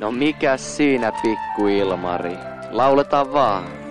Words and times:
No 0.00 0.10
mikä 0.10 0.56
siinä, 0.56 1.12
pikku 1.22 1.66
Ilmari? 1.66 2.36
Lauletaan 2.70 3.32
vaan. 3.32 3.85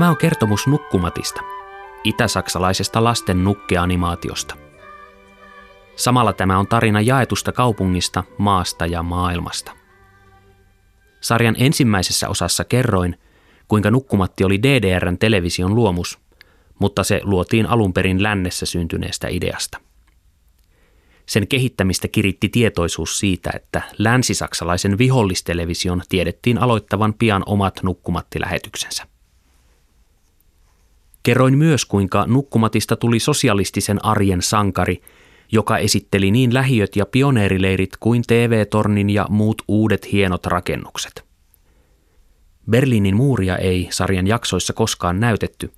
Tämä 0.00 0.10
on 0.10 0.16
kertomus 0.16 0.66
Nukkumatista, 0.66 1.40
itäsaksalaisesta 2.04 3.04
lasten 3.04 3.44
nukkeanimaatiosta. 3.44 4.56
Samalla 5.96 6.32
tämä 6.32 6.58
on 6.58 6.66
tarina 6.66 7.00
jaetusta 7.00 7.52
kaupungista, 7.52 8.24
maasta 8.38 8.86
ja 8.86 9.02
maailmasta. 9.02 9.72
Sarjan 11.20 11.54
ensimmäisessä 11.58 12.28
osassa 12.28 12.64
kerroin, 12.64 13.16
kuinka 13.68 13.90
Nukkumatti 13.90 14.44
oli 14.44 14.62
DDRn 14.62 15.18
television 15.18 15.74
luomus, 15.74 16.18
mutta 16.78 17.04
se 17.04 17.20
luotiin 17.24 17.66
alun 17.66 17.92
perin 17.92 18.22
lännessä 18.22 18.66
syntyneestä 18.66 19.28
ideasta. 19.28 19.78
Sen 21.26 21.48
kehittämistä 21.48 22.08
kiritti 22.08 22.48
tietoisuus 22.48 23.18
siitä, 23.18 23.50
että 23.54 23.82
länsisaksalaisen 23.98 24.98
vihollistelevision 24.98 26.02
tiedettiin 26.08 26.58
aloittavan 26.58 27.14
pian 27.14 27.42
omat 27.46 27.80
nukkumattilähetyksensä. 27.82 29.19
Kerroin 31.22 31.58
myös, 31.58 31.84
kuinka 31.84 32.24
Nukkumatista 32.28 32.96
tuli 32.96 33.20
sosialistisen 33.20 34.04
arjen 34.04 34.42
sankari, 34.42 35.02
joka 35.52 35.78
esitteli 35.78 36.30
niin 36.30 36.54
lähiöt 36.54 36.96
ja 36.96 37.06
pioneerileirit 37.06 37.96
kuin 38.00 38.22
TV-tornin 38.26 39.10
ja 39.10 39.26
muut 39.30 39.62
uudet 39.68 40.12
hienot 40.12 40.46
rakennukset. 40.46 41.24
Berliinin 42.70 43.16
muuria 43.16 43.56
ei 43.56 43.88
sarjan 43.90 44.26
jaksoissa 44.26 44.72
koskaan 44.72 45.20
näytetty, 45.20 45.72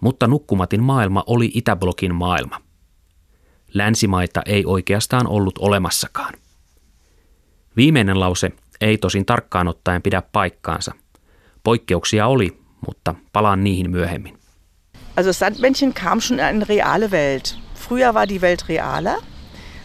mutta 0.00 0.26
Nukkumatin 0.26 0.82
maailma 0.82 1.24
oli 1.26 1.50
Itäblokin 1.54 2.14
maailma. 2.14 2.60
Länsimaita 3.74 4.42
ei 4.46 4.64
oikeastaan 4.66 5.26
ollut 5.26 5.58
olemassakaan. 5.58 6.34
Viimeinen 7.76 8.20
lause 8.20 8.52
ei 8.80 8.98
tosin 8.98 9.26
tarkkaan 9.26 9.68
ottaen 9.68 10.02
pidä 10.02 10.22
paikkaansa. 10.32 10.92
Poikkeuksia 11.64 12.26
oli, 12.26 12.58
mutta 12.86 13.14
palaan 13.32 13.64
niihin 13.64 13.90
myöhemmin. 13.90 14.43
Also 15.16 15.30
das 15.30 15.38
Sandmännchen 15.38 15.94
kam 15.94 16.20
schon 16.20 16.38
in 16.38 16.44
eine 16.44 16.68
reale 16.68 17.10
Welt. 17.10 17.56
Früher 17.74 18.14
war 18.14 18.26
die 18.26 18.42
Welt 18.42 18.68
realer, 18.68 19.18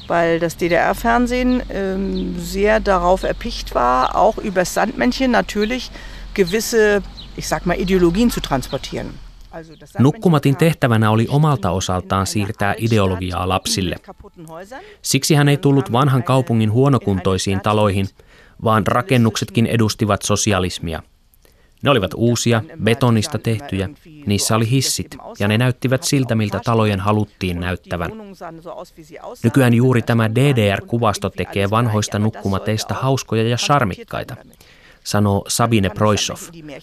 weil 0.08 0.40
das 0.40 0.58
DDR-Fernsehen 0.58 1.62
ähm, 1.70 2.40
sehr 2.40 2.80
darauf 2.80 3.24
erpicht 3.24 3.76
war, 3.76 4.16
auch 4.16 4.38
über 4.38 4.62
das 4.62 4.74
Sandmännchen 4.74 5.32
natürlich 5.32 5.92
gewisse, 6.34 7.04
ich 7.36 7.48
sag 7.48 7.66
mal, 7.66 7.80
Ideologien 7.80 8.32
zu 8.32 8.42
transportieren. 8.42 9.20
Nukkumatin 10.00 10.56
tehtävänä 10.56 11.12
oli 11.12 11.28
omalta 11.30 11.72
osaltaan 11.72 12.28
siirtää 12.28 12.76
ideologiaa 12.78 13.50
lapsille. 13.50 13.96
Siksi 15.02 15.36
hän 15.36 15.50
ei 15.50 15.58
tullut 15.58 15.92
vanhan 15.92 16.24
kaupungin 16.24 16.72
huonokuntoisiin 16.72 17.62
taloihin, 17.62 18.08
vaan 18.64 18.88
rakennuksetkin 18.88 19.66
edustivat 19.66 20.22
sosialismia– 20.22 21.04
ne 21.82 21.90
olivat 21.90 22.12
uusia, 22.16 22.62
betonista 22.84 23.38
tehtyjä, 23.38 23.90
niissä 24.26 24.56
oli 24.56 24.70
hissit 24.70 25.18
ja 25.40 25.48
ne 25.48 25.58
näyttivät 25.58 26.04
siltä, 26.04 26.36
miltä 26.36 26.62
talojen 26.66 27.00
haluttiin 27.00 27.60
näyttävän. 27.60 28.12
Nykyään 29.44 29.73
juuri 29.73 30.02
tämä 30.02 30.30
DDR-kuvasto 30.30 31.30
tekee 31.30 31.70
vanhoista 31.70 32.20
nukkumateista 32.20 32.94
hauskoja 32.94 33.44
ja 33.44 33.58
charmikkaita, 33.58 34.36
sanoo 35.04 35.45
Sabine 35.48 35.89
Proisov, 35.89 36.38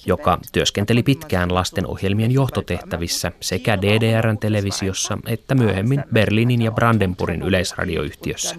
joka 0.07 0.39
työskenteli 0.53 1.03
pitkään 1.03 1.55
lastenohjelmien 1.55 2.31
johtotehtävissä 2.31 3.33
sekä 3.41 3.83
DDRn 3.83 4.39
televisiossa 4.39 5.19
että 5.27 5.55
myöhemmin 5.55 6.05
Berliinin 6.13 6.63
ja 6.63 6.73
Brandenburgin 6.73 7.43
yleisradioyhtiössä. 7.43 8.57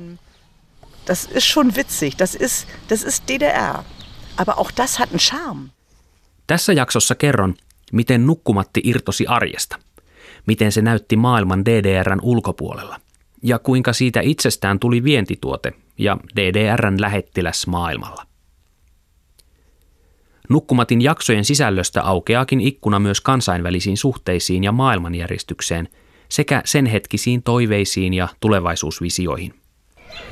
Das 1.07 1.29
ist 1.31 1.47
schon 1.47 1.71
witzig, 1.75 2.19
das 2.19 2.35
ist, 2.35 2.67
das 2.89 3.03
ist 3.03 3.23
DDR. 3.27 3.83
Aber 4.37 4.53
auch 4.57 4.71
das 4.77 4.99
hat 4.99 5.09
einen 5.09 5.19
Charme. 5.19 5.69
Tässä 6.47 6.73
jaksossa 6.73 7.15
kerron, 7.15 7.55
miten 7.91 8.25
nukkumatti 8.25 8.81
irtosi 8.83 9.27
arjesta, 9.27 9.79
miten 10.45 10.71
se 10.71 10.81
näytti 10.81 11.15
maailman 11.15 11.65
DDRn 11.65 12.19
ulkopuolella 12.21 12.99
ja 13.43 13.59
kuinka 13.59 13.93
siitä 13.93 14.21
itsestään 14.21 14.79
tuli 14.79 15.03
vientituote 15.03 15.73
ja 15.97 16.17
DDRn 16.35 17.01
lähettiläs 17.01 17.67
maailmalla. 17.67 18.23
Nukkumatin 20.49 21.01
jaksojen 21.01 21.45
sisällöstä 21.45 22.03
aukeakin 22.03 22.61
ikkuna 22.61 22.99
myös 22.99 23.21
kansainvälisiin 23.21 23.97
suhteisiin 23.97 24.63
ja 24.63 24.71
maailmanjärjestykseen 24.71 25.89
sekä 26.29 26.61
sen 26.65 26.85
hetkisiin 26.85 27.43
toiveisiin 27.43 28.13
ja 28.13 28.27
tulevaisuusvisioihin. 28.39 29.53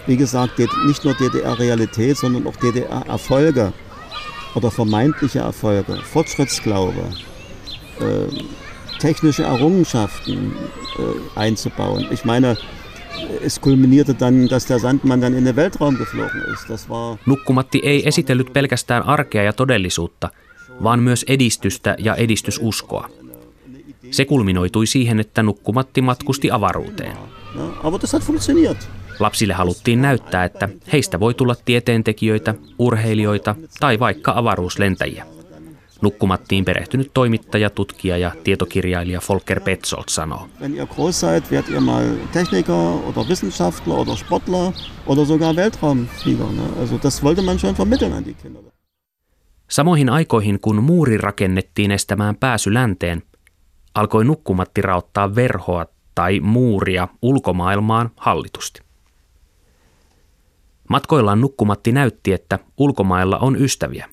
Wie 0.08 0.18
gesagt, 0.18 0.58
nicht 0.88 1.04
nur 1.04 1.16
DDR-Realität, 1.16 2.18
sondern 2.18 2.48
auch 2.48 2.58
DDR-Erfolge 2.58 3.74
oder 4.56 4.72
vermeintliche 4.72 5.40
Erfolge, 5.40 5.98
Fortschrittsglaube, 6.04 7.04
äh, 8.00 9.00
technische 9.00 9.44
Errungenschaften 9.44 10.54
äh, 11.00 11.40
einzubauen. 11.40 12.08
Ich 12.12 12.26
meine, 12.26 12.58
es 13.42 13.62
kulminierte 13.62 14.14
dann, 14.14 14.48
dass 14.48 14.66
der 14.66 14.80
Sandmann 14.80 15.22
dann 15.22 15.34
in 15.34 15.46
den 15.46 15.56
Weltraum 15.56 15.98
geflogen 15.98 16.42
ist. 16.54 16.70
Das 16.70 16.90
war 16.90 17.18
Nukkumatti 17.26 17.82
ei 17.84 18.08
esitellyt 18.08 18.54
pelkästään 18.54 19.04
arkea 19.04 19.44
ja 19.44 19.54
todellisuutta, 19.54 20.30
vaan 20.84 21.00
myös 21.00 21.26
edistystä 21.28 21.96
ja 22.00 22.16
edistysuskoa. 22.16 23.10
Se 24.12 24.26
kulminoitui 24.26 24.88
siihen, 24.88 25.20
että 25.20 25.44
Nukkumatti 25.44 26.02
matkusti 26.02 26.52
avaruuteen. 26.52 27.18
Ja, 27.56 27.62
aber 27.84 28.02
das 28.02 28.14
hat 28.14 28.24
funktioniert. 28.24 28.88
Lapsille 29.20 29.54
haluttiin 29.54 30.02
näyttää, 30.02 30.44
että 30.44 30.70
heistä 30.94 31.20
voi 31.20 31.34
tulla 31.34 31.56
tieteentekijöitä, 31.66 32.54
urheilijoita 32.80 33.56
tai 33.80 34.00
vaikka 34.00 34.34
avaruuslentäjiä. 34.36 35.26
Nukkumattiin 36.02 36.66
perehtynyt 36.66 37.12
toimittaja, 37.14 37.70
tutkija 37.70 38.18
ja 38.18 38.32
tietokirjailija 38.44 39.20
Volker 39.30 39.62
Petzold 39.62 40.04
sanoo. 40.10 40.48
Wenn 40.62 40.76
ihr 40.76 40.88
groß 40.88 41.20
seid, 41.20 41.44
werdet 41.52 41.70
ihr 41.70 41.80
mal 41.80 42.04
Techniker 42.32 42.76
oder 43.06 43.30
Wissenschaftler 43.30 43.98
oder 43.98 44.16
Sportler 44.16 44.72
oder 45.08 45.26
sogar 45.26 45.56
Weltraumflieger. 45.56 46.52
Ne? 46.52 46.82
Also 46.82 47.00
das 47.04 47.24
wollte 47.24 47.42
man 47.42 47.60
schon 47.60 47.78
vermitteln 47.78 48.14
an 48.14 48.26
die 48.26 48.34
Kinder. 48.34 48.62
Samoihin 49.70 50.10
aikoihin, 50.10 50.60
kun 50.60 50.84
muuri 50.84 51.18
rakennettiin 51.18 51.92
estämään 51.92 52.36
pääsy 52.36 52.74
länteen, 52.74 53.24
alkoi 53.96 54.26
nukkumatti 54.26 54.82
rauttaa 54.82 55.36
verhoa 55.36 55.86
tai 56.16 56.40
muuria 56.40 57.08
ulkomaailmaan 57.22 58.12
hallitusti. 58.16 58.85
Matkoillaan 60.90 61.42
nukkumatti 61.42 61.92
näytti, 61.92 62.34
että 62.34 62.60
ulkomailla 62.78 63.38
on 63.38 63.62
ystäviä, 63.62 64.10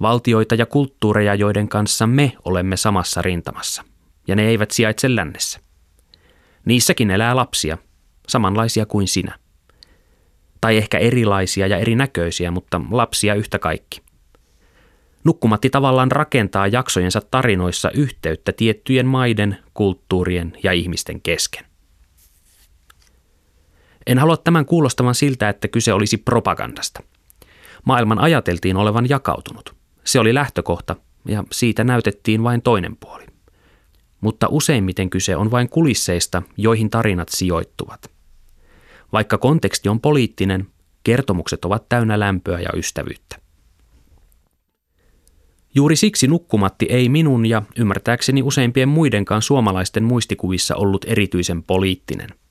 valtioita 0.00 0.54
ja 0.54 0.66
kulttuureja, 0.66 1.34
joiden 1.34 1.68
kanssa 1.68 2.06
me 2.06 2.32
olemme 2.44 2.76
samassa 2.76 3.22
rintamassa, 3.22 3.84
ja 4.28 4.36
ne 4.36 4.46
eivät 4.46 4.70
sijaitse 4.70 5.16
lännessä. 5.16 5.60
Niissäkin 6.64 7.10
elää 7.10 7.36
lapsia, 7.36 7.78
samanlaisia 8.28 8.86
kuin 8.86 9.08
sinä. 9.08 9.38
Tai 10.60 10.76
ehkä 10.76 10.98
erilaisia 10.98 11.66
ja 11.66 11.78
erinäköisiä, 11.78 12.50
mutta 12.50 12.80
lapsia 12.90 13.34
yhtä 13.34 13.58
kaikki. 13.58 14.00
Nukkumatti 15.24 15.70
tavallaan 15.70 16.12
rakentaa 16.12 16.66
jaksojensa 16.66 17.20
tarinoissa 17.30 17.90
yhteyttä 17.90 18.52
tiettyjen 18.52 19.06
maiden, 19.06 19.58
kulttuurien 19.74 20.52
ja 20.62 20.72
ihmisten 20.72 21.20
kesken. 21.20 21.64
En 24.06 24.18
halua 24.18 24.36
tämän 24.36 24.66
kuulostavan 24.66 25.14
siltä, 25.14 25.48
että 25.48 25.68
kyse 25.68 25.92
olisi 25.92 26.16
propagandasta. 26.16 27.02
Maailman 27.84 28.18
ajateltiin 28.18 28.76
olevan 28.76 29.08
jakautunut. 29.08 29.74
Se 30.04 30.20
oli 30.20 30.34
lähtökohta 30.34 30.96
ja 31.28 31.44
siitä 31.52 31.84
näytettiin 31.84 32.42
vain 32.42 32.62
toinen 32.62 32.96
puoli. 32.96 33.24
Mutta 34.20 34.46
useimmiten 34.50 35.10
kyse 35.10 35.36
on 35.36 35.50
vain 35.50 35.68
kulisseista, 35.68 36.42
joihin 36.56 36.90
tarinat 36.90 37.28
sijoittuvat. 37.28 38.10
Vaikka 39.12 39.38
konteksti 39.38 39.88
on 39.88 40.00
poliittinen, 40.00 40.66
kertomukset 41.04 41.64
ovat 41.64 41.88
täynnä 41.88 42.20
lämpöä 42.20 42.60
ja 42.60 42.68
ystävyyttä. 42.76 43.36
Juuri 45.74 45.96
siksi 45.96 46.26
nukkumatti 46.26 46.86
ei 46.90 47.08
minun 47.08 47.46
ja 47.46 47.62
ymmärtääkseni 47.78 48.42
useimpien 48.42 48.88
muidenkaan 48.88 49.42
suomalaisten 49.42 50.04
muistikuvissa 50.04 50.76
ollut 50.76 51.04
erityisen 51.08 51.62
poliittinen– 51.62 52.28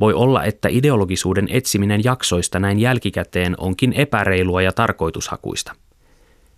voi 0.00 0.14
olla, 0.14 0.44
että 0.44 0.68
ideologisuuden 0.68 1.46
etsiminen 1.50 2.04
jaksoista 2.04 2.58
näin 2.58 2.78
jälkikäteen 2.78 3.54
onkin 3.58 3.92
epäreilua 3.92 4.62
ja 4.62 4.72
tarkoitushakuista. 4.72 5.74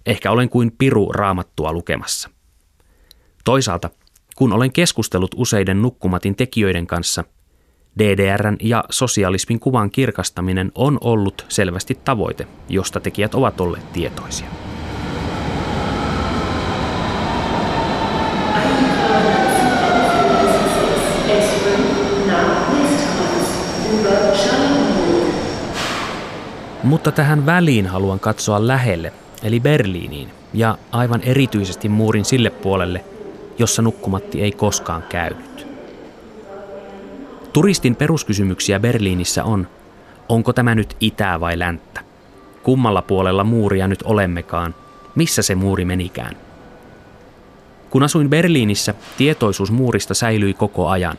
Ehkä 0.06 0.30
olen 0.30 0.48
kuin 0.48 0.72
piru 0.78 1.12
raamattua 1.12 1.72
lukemassa. 1.72 2.30
Toisaalta, 3.44 3.90
kun 4.36 4.52
olen 4.52 4.72
keskustellut 4.72 5.34
useiden 5.36 5.82
nukkumatin 5.82 6.36
tekijöiden 6.36 6.86
kanssa, 6.86 7.24
DDRn 7.98 8.56
ja 8.62 8.84
sosialismin 8.90 9.60
kuvan 9.60 9.90
kirkastaminen 9.90 10.72
on 10.74 10.98
ollut 11.00 11.46
selvästi 11.48 11.98
tavoite, 12.04 12.46
josta 12.68 13.00
tekijät 13.00 13.34
ovat 13.34 13.60
olleet 13.60 13.92
tietoisia. 13.92 14.69
Mutta 26.82 27.12
tähän 27.12 27.46
väliin 27.46 27.86
haluan 27.86 28.20
katsoa 28.20 28.66
lähelle, 28.66 29.12
eli 29.42 29.60
Berliiniin, 29.60 30.28
ja 30.54 30.78
aivan 30.92 31.20
erityisesti 31.22 31.88
muurin 31.88 32.24
sille 32.24 32.50
puolelle, 32.50 33.04
jossa 33.58 33.82
nukkumatti 33.82 34.42
ei 34.42 34.52
koskaan 34.52 35.02
käynyt. 35.02 35.66
Turistin 37.52 37.96
peruskysymyksiä 37.96 38.80
Berliinissä 38.80 39.44
on, 39.44 39.68
onko 40.28 40.52
tämä 40.52 40.74
nyt 40.74 40.96
itää 41.00 41.40
vai 41.40 41.58
länttä? 41.58 42.00
Kummalla 42.62 43.02
puolella 43.02 43.44
muuria 43.44 43.88
nyt 43.88 44.02
olemmekaan? 44.02 44.74
Missä 45.14 45.42
se 45.42 45.54
muuri 45.54 45.84
menikään? 45.84 46.36
Kun 47.90 48.02
asuin 48.02 48.30
Berliinissä, 48.30 48.94
tietoisuus 49.18 49.70
muurista 49.70 50.14
säilyi 50.14 50.54
koko 50.54 50.88
ajan. 50.88 51.18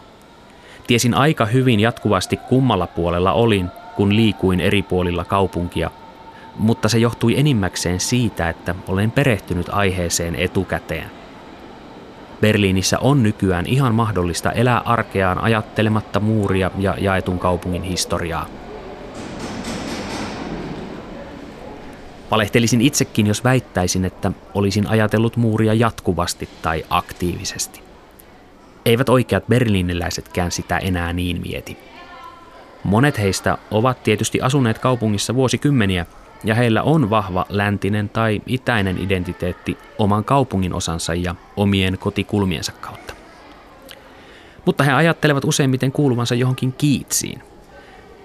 Tiesin 0.87 1.13
aika 1.13 1.45
hyvin 1.45 1.79
jatkuvasti 1.79 2.37
kummalla 2.37 2.87
puolella 2.87 3.33
olin 3.33 3.69
kun 3.95 4.15
liikuin 4.15 4.59
eri 4.59 4.81
puolilla 4.81 5.25
kaupunkia, 5.25 5.91
mutta 6.55 6.89
se 6.89 6.97
johtui 6.97 7.39
enimmäkseen 7.39 7.99
siitä, 7.99 8.49
että 8.49 8.75
olen 8.87 9.11
perehtynyt 9.11 9.69
aiheeseen 9.69 10.35
etukäteen. 10.35 11.11
Berliinissä 12.41 12.99
on 12.99 13.23
nykyään 13.23 13.65
ihan 13.65 13.95
mahdollista 13.95 14.51
elää 14.51 14.79
arkeaan 14.79 15.39
ajattelematta 15.39 16.19
muuria 16.19 16.71
ja 16.77 16.95
jaetun 16.99 17.39
kaupungin 17.39 17.83
historiaa. 17.83 18.45
Valehtelisin 22.31 22.81
itsekin, 22.81 23.27
jos 23.27 23.43
väittäisin, 23.43 24.05
että 24.05 24.31
olisin 24.53 24.87
ajatellut 24.87 25.37
muuria 25.37 25.73
jatkuvasti 25.73 26.49
tai 26.61 26.85
aktiivisesti. 26.89 27.83
Eivät 28.85 29.09
oikeat 29.09 29.47
berliiniläisetkään 29.47 30.51
sitä 30.51 30.77
enää 30.77 31.13
niin 31.13 31.41
mieti. 31.41 31.90
Monet 32.83 33.19
heistä 33.19 33.57
ovat 33.71 34.03
tietysti 34.03 34.41
asuneet 34.41 34.79
kaupungissa 34.79 35.35
vuosikymmeniä 35.35 36.05
ja 36.43 36.55
heillä 36.55 36.83
on 36.83 37.09
vahva 37.09 37.45
läntinen 37.49 38.09
tai 38.09 38.41
itäinen 38.45 38.97
identiteetti 38.97 39.77
oman 39.97 40.23
kaupungin 40.23 40.73
osansa 40.73 41.13
ja 41.13 41.35
omien 41.57 41.97
kotikulmiensa 41.97 42.71
kautta. 42.71 43.13
Mutta 44.65 44.83
he 44.83 44.91
ajattelevat 44.91 45.45
useimmiten 45.45 45.91
kuuluvansa 45.91 46.35
johonkin 46.35 46.73
kiitsiin. 46.73 47.41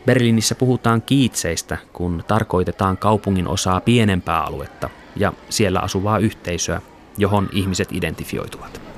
Berliinissä 0.06 0.55
puhutaan 0.55 1.03
kiitseistä, 1.03 1.79
kun 1.93 2.25
tarkoitetaan 2.29 2.97
kaupungin 2.97 3.49
osaa 3.49 3.81
pienempää 3.81 4.41
aluetta 4.41 4.91
ja 5.17 5.32
siellä 5.49 5.81
asuvaa 5.81 6.19
yhteisöä, 6.19 6.81
johon 7.19 7.49
ihmiset 7.53 7.88
identifioituvat. 7.93 8.95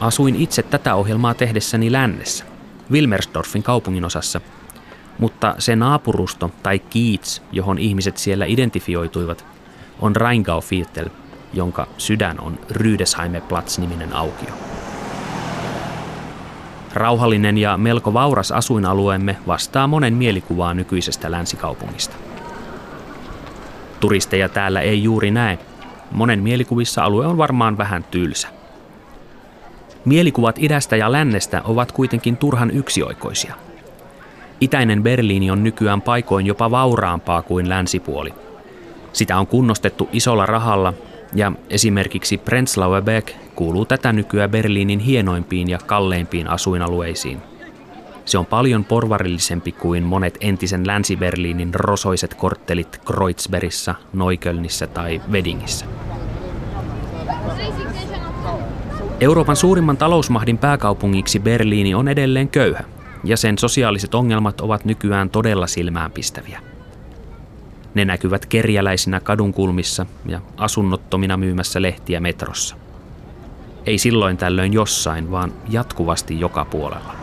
Asuin 0.00 0.36
itse 0.36 0.62
tätä 0.62 0.94
ohjelmaa 0.94 1.34
tehdessäni 1.34 1.92
lännessä, 1.92 2.44
Wilmersdorfin 2.90 3.62
kaupunginosassa, 3.62 4.40
mutta 5.18 5.54
se 5.58 5.76
naapurusto 5.76 6.50
tai 6.62 6.78
kiits, 6.78 7.42
johon 7.52 7.78
ihmiset 7.78 8.16
siellä 8.16 8.44
identifioituivat, 8.46 9.46
on 10.00 10.16
Rheingau-Viertel, 10.16 11.10
jonka 11.52 11.86
sydän 11.98 12.40
on 12.40 12.58
Rydesheime-Platz-niminen 12.70 14.12
aukio. 14.12 14.54
Rauhallinen 16.94 17.58
ja 17.58 17.76
melko 17.76 18.12
vauras 18.14 18.52
asuinalueemme 18.52 19.36
vastaa 19.46 19.86
monen 19.86 20.14
mielikuvaa 20.14 20.74
nykyisestä 20.74 21.30
länsikaupungista. 21.30 22.16
Turisteja 24.00 24.48
täällä 24.48 24.80
ei 24.80 25.02
juuri 25.02 25.30
näe. 25.30 25.58
Monen 26.10 26.42
mielikuvissa 26.42 27.04
alue 27.04 27.26
on 27.26 27.38
varmaan 27.38 27.78
vähän 27.78 28.04
tylsä. 28.04 28.57
Mielikuvat 30.08 30.56
idästä 30.58 30.96
ja 30.96 31.12
lännestä 31.12 31.62
ovat 31.64 31.92
kuitenkin 31.92 32.36
turhan 32.36 32.70
yksioikoisia. 32.70 33.54
Itäinen 34.60 35.02
Berliini 35.02 35.50
on 35.50 35.64
nykyään 35.64 36.02
paikoin 36.02 36.46
jopa 36.46 36.70
vauraampaa 36.70 37.42
kuin 37.42 37.68
länsipuoli. 37.68 38.34
Sitä 39.12 39.38
on 39.38 39.46
kunnostettu 39.46 40.08
isolla 40.12 40.46
rahalla 40.46 40.94
ja 41.34 41.52
esimerkiksi 41.70 42.38
Prenzlauer 42.38 43.02
Berg 43.02 43.30
kuuluu 43.54 43.84
tätä 43.84 44.12
nykyään 44.12 44.50
Berliinin 44.50 44.98
hienoimpiin 44.98 45.68
ja 45.68 45.78
kalleimpiin 45.86 46.48
asuinalueisiin. 46.48 47.38
Se 48.24 48.38
on 48.38 48.46
paljon 48.46 48.84
porvarillisempi 48.84 49.72
kuin 49.72 50.02
monet 50.02 50.38
entisen 50.40 50.86
Länsi-Berliinin 50.86 51.74
rosoiset 51.74 52.34
korttelit 52.34 53.00
Kreuzbergissa, 53.06 53.94
Neuköllnissä 54.12 54.86
tai 54.86 55.20
Weddingissä. 55.30 55.86
Euroopan 59.20 59.56
suurimman 59.56 59.96
talousmahdin 59.96 60.58
pääkaupungiksi 60.58 61.40
Berliini 61.40 61.94
on 61.94 62.08
edelleen 62.08 62.48
köyhä, 62.48 62.84
ja 63.24 63.36
sen 63.36 63.58
sosiaaliset 63.58 64.14
ongelmat 64.14 64.60
ovat 64.60 64.84
nykyään 64.84 65.30
todella 65.30 65.66
silmäänpistäviä. 65.66 66.60
Ne 67.94 68.04
näkyvät 68.04 68.46
kerjäläisinä 68.46 69.20
kadunkulmissa 69.20 70.06
ja 70.26 70.40
asunnottomina 70.56 71.36
myymässä 71.36 71.82
lehtiä 71.82 72.20
metrossa. 72.20 72.76
Ei 73.86 73.98
silloin 73.98 74.36
tällöin 74.36 74.72
jossain, 74.72 75.30
vaan 75.30 75.52
jatkuvasti 75.68 76.40
joka 76.40 76.64
puolella. 76.64 77.14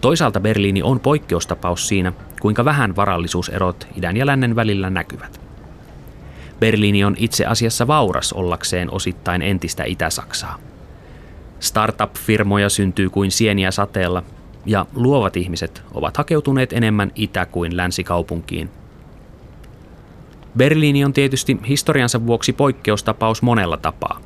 Toisaalta 0.00 0.40
Berliini 0.40 0.82
on 0.82 1.00
poikkeustapaus 1.00 1.88
siinä, 1.88 2.12
kuinka 2.40 2.64
vähän 2.64 2.96
varallisuuserot 2.96 3.88
idän 3.96 4.16
ja 4.16 4.26
lännen 4.26 4.56
välillä 4.56 4.90
näkyvät. 4.90 5.41
Berliini 6.62 7.04
on 7.04 7.14
itse 7.18 7.46
asiassa 7.46 7.86
vauras 7.86 8.32
ollakseen 8.32 8.94
osittain 8.94 9.42
entistä 9.42 9.84
Itä-Saksaa. 9.84 10.58
Startup-firmoja 11.60 12.68
syntyy 12.68 13.10
kuin 13.10 13.30
sieniä 13.30 13.70
sateella, 13.70 14.22
ja 14.66 14.86
luovat 14.94 15.36
ihmiset 15.36 15.82
ovat 15.94 16.16
hakeutuneet 16.16 16.72
enemmän 16.72 17.12
itä- 17.14 17.46
kuin 17.46 17.76
länsikaupunkiin. 17.76 18.70
Berliini 20.56 21.04
on 21.04 21.12
tietysti 21.12 21.56
historiansa 21.68 22.26
vuoksi 22.26 22.52
poikkeustapaus 22.52 23.42
monella 23.42 23.76
tapaa. 23.76 24.20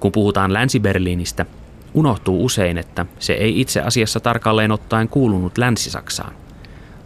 Kun 0.00 0.12
puhutaan 0.12 0.52
Länsi-Berliinistä, 0.52 1.46
unohtuu 1.94 2.44
usein, 2.44 2.78
että 2.78 3.06
se 3.18 3.32
ei 3.32 3.60
itse 3.60 3.80
asiassa 3.80 4.20
tarkalleen 4.20 4.72
ottaen 4.72 5.08
kuulunut 5.08 5.58
Länsi-Saksaan 5.58 6.45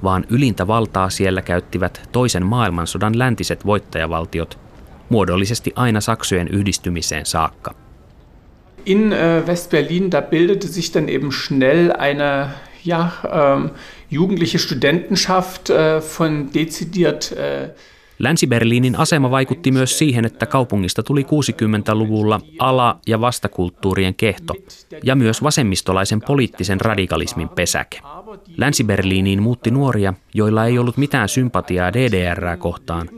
vaan 0.04 0.24
ylintä 0.30 0.66
valtaa 0.66 1.10
siellä 1.10 1.42
käyttivät 1.42 2.08
toisen 2.12 2.46
maailmansodan 2.46 3.18
läntiset 3.18 3.66
voittajavaltiot, 3.66 4.58
muodollisesti 5.08 5.72
aina 5.76 6.00
Saksojen 6.00 6.48
yhdistymiseen 6.48 7.26
saakka. 7.26 7.74
In 8.86 9.12
äh, 9.12 9.46
West-Berlin, 9.46 10.10
da 10.10 10.22
bildete 10.22 10.68
sich 10.68 10.92
dann 10.92 11.08
eben 11.08 11.32
schnell 11.32 11.92
eine 11.98 12.48
ja, 12.84 13.12
ähm, 13.24 13.70
jugendliche 14.10 14.58
Studentenschaft 14.58 15.70
äh, 15.70 16.00
von 16.00 16.50
dezidiert 16.54 17.32
äh, 17.32 17.68
Länsi-Berliinin 18.20 18.98
asema 18.98 19.30
vaikutti 19.30 19.70
myös 19.72 19.98
siihen, 19.98 20.24
että 20.24 20.46
kaupungista 20.46 21.02
tuli 21.02 21.22
60-luvulla 21.22 22.40
ala- 22.58 22.98
ja 23.06 23.20
vastakulttuurien 23.20 24.14
kehto 24.14 24.54
ja 25.04 25.16
myös 25.16 25.42
vasemmistolaisen 25.42 26.20
poliittisen 26.20 26.80
radikalismin 26.80 27.48
pesäke. 27.48 28.00
Länsi-Berliiniin 28.56 29.42
muutti 29.42 29.70
nuoria, 29.70 30.14
joilla 30.34 30.64
ei 30.64 30.78
ollut 30.78 30.96
mitään 30.96 31.28
sympatiaa 31.28 31.92
DDR 31.92 32.56
kohtaan, 32.56 33.08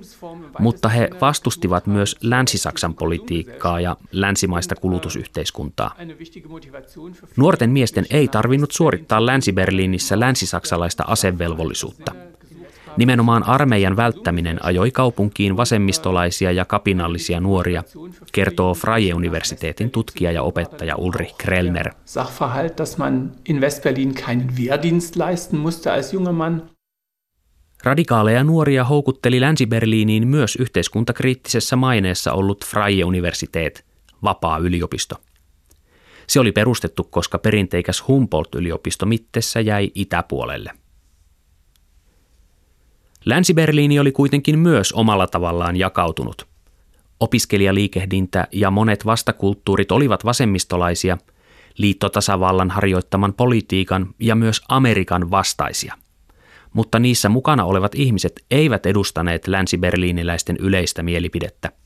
mutta 0.58 0.88
he 0.88 1.10
vastustivat 1.20 1.86
myös 1.86 2.16
Länsi-Saksan 2.22 2.94
politiikkaa 2.94 3.80
ja 3.80 3.96
länsimaista 4.12 4.74
kulutusyhteiskuntaa. 4.74 5.94
Nuorten 7.36 7.70
miesten 7.70 8.06
ei 8.10 8.28
tarvinnut 8.28 8.70
suorittaa 8.70 9.26
Länsi-Berliinissä 9.26 10.20
länsisaksalaista 10.20 11.04
asevelvollisuutta. 11.06 12.12
Nimenomaan 12.96 13.42
armeijan 13.42 13.96
välttäminen 13.96 14.64
ajoi 14.64 14.90
kaupunkiin 14.90 15.56
vasemmistolaisia 15.56 16.52
ja 16.52 16.64
kapinallisia 16.64 17.40
nuoria, 17.40 17.84
kertoo 18.32 18.74
Freie-universiteetin 18.74 19.90
tutkija 19.90 20.32
ja 20.32 20.42
opettaja 20.42 20.96
Ulrich 20.96 21.36
Krellner. 21.36 21.90
Sachverhalt, 22.04 22.78
dass 22.78 22.98
man 22.98 23.32
in 23.48 23.60
Westberlin 23.60 24.14
keinen 24.14 24.56
Wehrdienst 24.56 25.16
leisten 25.16 25.60
musste 25.60 25.90
als 25.90 26.12
junger 26.12 26.32
Mann. 26.32 26.62
Radikaaleja 27.84 28.44
nuoria 28.44 28.84
houkutteli 28.84 29.40
Länsi-Berliiniin 29.40 30.28
myös 30.28 30.56
yhteiskuntakriittisessä 30.56 31.76
maineessa 31.76 32.32
ollut 32.32 32.64
Freie-universiteet, 32.64 33.84
vapaa 34.22 34.58
yliopisto. 34.58 35.16
Se 36.26 36.40
oli 36.40 36.52
perustettu, 36.52 37.04
koska 37.04 37.38
perinteikäs 37.38 38.04
Humboldt-yliopisto 38.08 39.06
Mittessä 39.06 39.60
jäi 39.60 39.90
itäpuolelle. 39.94 40.70
Länsi-Berliini 43.24 43.98
oli 43.98 44.12
kuitenkin 44.12 44.58
myös 44.58 44.92
omalla 44.92 45.26
tavallaan 45.26 45.76
jakautunut. 45.76 46.46
Opiskelijaliikehdintä 47.20 48.48
ja 48.52 48.70
monet 48.70 49.06
vastakulttuurit 49.06 49.92
olivat 49.92 50.24
vasemmistolaisia, 50.24 51.18
liittotasavallan 51.78 52.70
harjoittaman 52.70 53.34
politiikan 53.34 54.14
ja 54.18 54.34
myös 54.34 54.62
Amerikan 54.68 55.30
vastaisia. 55.30 55.94
Mutta 56.72 56.98
niissä 56.98 57.28
mukana 57.28 57.64
olevat 57.64 57.94
ihmiset 57.94 58.44
eivät 58.50 58.86
edustaneet 58.86 59.46
länsi-berliiniläisten 59.46 60.56
yleistä 60.56 61.02
mielipidettä– 61.02 61.72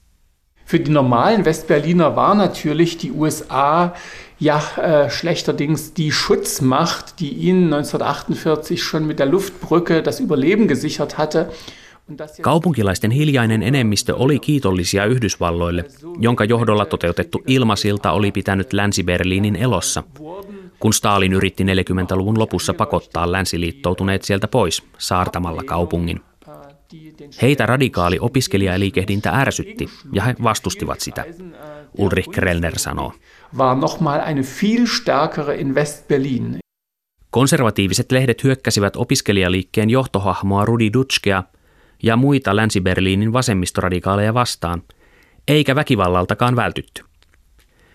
Für 0.66 0.80
die 0.80 0.92
normalen 0.92 1.44
Westberliner 1.44 2.16
war 2.16 2.34
natürlich 2.34 2.98
die 2.98 3.12
USA 3.12 3.92
ja 4.40 4.56
äh, 4.78 5.10
schlechterdings 5.10 5.94
die 5.94 6.12
Schutzmacht, 6.12 7.20
die 7.20 7.30
ihnen 7.30 7.72
1948 7.72 8.82
schon 8.82 9.06
mit 9.06 9.18
der 9.18 9.26
Luftbrücke 9.26 10.02
das 10.02 10.20
Überleben 10.20 10.68
gesichert 10.68 11.18
hatte. 11.18 11.50
Kaupunkilaisten 12.40 13.10
hiljainen 13.10 13.62
enemmistö 13.62 14.14
oli 14.14 14.38
kiitollisia 14.38 15.04
Yhdysvalloille, 15.04 15.84
jonka 16.18 16.44
johdolla 16.44 16.84
toteutettu 16.84 17.42
ilmasilta 17.46 18.12
oli 18.12 18.32
pitänyt 18.32 18.72
Länsi-Berliinin 18.72 19.56
elossa, 19.56 20.02
kun 20.78 20.92
Stalin 20.92 21.32
yritti 21.32 21.64
40-luvun 21.64 22.38
lopussa 22.38 22.74
pakottaa 22.74 23.32
länsiliittoutuneet 23.32 24.22
sieltä 24.22 24.48
pois 24.48 24.82
saartamalla 24.98 25.62
kaupungin. 25.62 26.20
Heitä 27.42 27.66
radikaali 27.66 28.18
opiskelijaliikehdintä 28.20 29.30
ärsytti 29.30 29.88
ja 30.12 30.22
he 30.22 30.34
vastustivat 30.42 31.00
sitä, 31.00 31.24
Ulrich 31.98 32.30
Krellner 32.30 32.78
sanoo. 32.78 33.12
War 33.58 33.76
noch 33.76 34.00
mal 34.00 34.20
eine 34.20 34.42
viel 34.60 34.86
stärkere 34.86 35.54
in 35.54 35.74
West-Berlin. 35.74 36.56
Konservatiiviset 37.30 38.12
lehdet 38.12 38.44
hyökkäsivät 38.44 38.96
opiskelijaliikkeen 38.96 39.90
johtohahmoa 39.90 40.64
Rudi 40.64 40.92
Dutschkea 40.92 41.42
ja 42.02 42.16
muita 42.16 42.56
Länsi-Berliinin 42.56 43.32
vasemmistoradikaaleja 43.32 44.34
vastaan, 44.34 44.82
eikä 45.48 45.74
väkivallaltakaan 45.74 46.56
vältytty. 46.56 47.04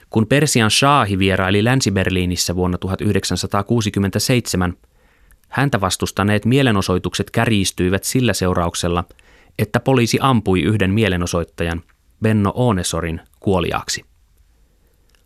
Kun 0.09 0.27
Persian 0.27 0.71
Shahi 0.71 1.19
vieraili 1.19 1.63
Länsi-Berliinissä 1.63 2.55
vuonna 2.55 2.77
1967, 2.77 4.73
Häntä 5.51 5.81
vastustaneet 5.81 6.45
mielenosoitukset 6.45 7.31
kärjistyivät 7.31 8.03
sillä 8.03 8.33
seurauksella, 8.33 9.03
että 9.59 9.79
poliisi 9.79 10.17
ampui 10.21 10.61
yhden 10.61 10.91
mielenosoittajan, 10.91 11.81
Benno 12.21 12.53
Onesorin, 12.55 13.21
kuoliaaksi. 13.41 14.05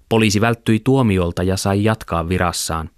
Poliisi 0.09 0.41
välttyi 0.41 0.81
tuomiolta 0.83 1.43
ja 1.43 1.57
sai 1.57 1.83
jatkaa 1.83 2.29
virassaan. 2.29 2.89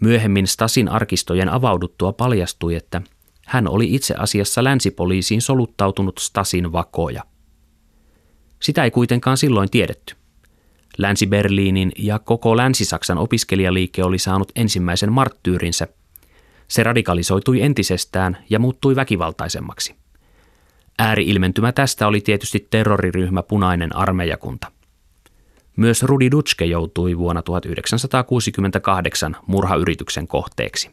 Myöhemmin 0.00 0.46
Stasin 0.46 0.88
arkistojen 0.88 1.48
avauduttua 1.48 2.12
paljastui, 2.12 2.74
että 2.74 3.02
hän 3.46 3.68
oli 3.68 3.94
itse 3.94 4.14
asiassa 4.18 4.64
länsipoliisiin 4.64 5.42
soluttautunut 5.42 6.18
Stasin 6.18 6.72
vakoja. 6.72 7.24
Sitä 8.60 8.84
ei 8.84 8.90
kuitenkaan 8.90 9.36
silloin 9.36 9.70
tiedetty. 9.70 10.14
Länsi-Berliinin 10.98 11.92
ja 11.98 12.18
koko 12.18 12.56
Länsi-Saksan 12.56 13.18
opiskelijaliike 13.18 14.04
oli 14.04 14.18
saanut 14.18 14.52
ensimmäisen 14.56 15.12
marttyyrinsä– 15.12 15.88
se 16.70 16.82
radikalisoitui 16.82 17.62
entisestään 17.62 18.36
ja 18.50 18.58
muuttui 18.58 18.96
väkivaltaisemmaksi. 18.96 19.99
Ääriilmentymä 21.00 21.72
tästä 21.72 22.06
oli 22.06 22.20
tietysti 22.20 22.66
terroriryhmä 22.70 23.42
Punainen 23.42 23.96
armeijakunta. 23.96 24.66
Myös 25.76 26.02
Rudi 26.02 26.30
Dutschke 26.30 26.64
joutui 26.64 27.18
vuonna 27.18 27.42
1968 27.42 29.36
murhayrityksen 29.46 30.28
kohteeksi. 30.28 30.90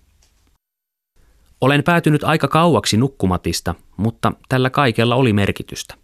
Olen 1.61 1.83
päätynyt 1.83 2.23
aika 2.23 2.47
kauaksi 2.47 2.97
nukkumatista, 2.97 3.75
mutta 3.97 4.31
tällä 4.49 4.69
kaikella 4.69 5.15
oli 5.15 5.33
merkitystä. 5.33 5.95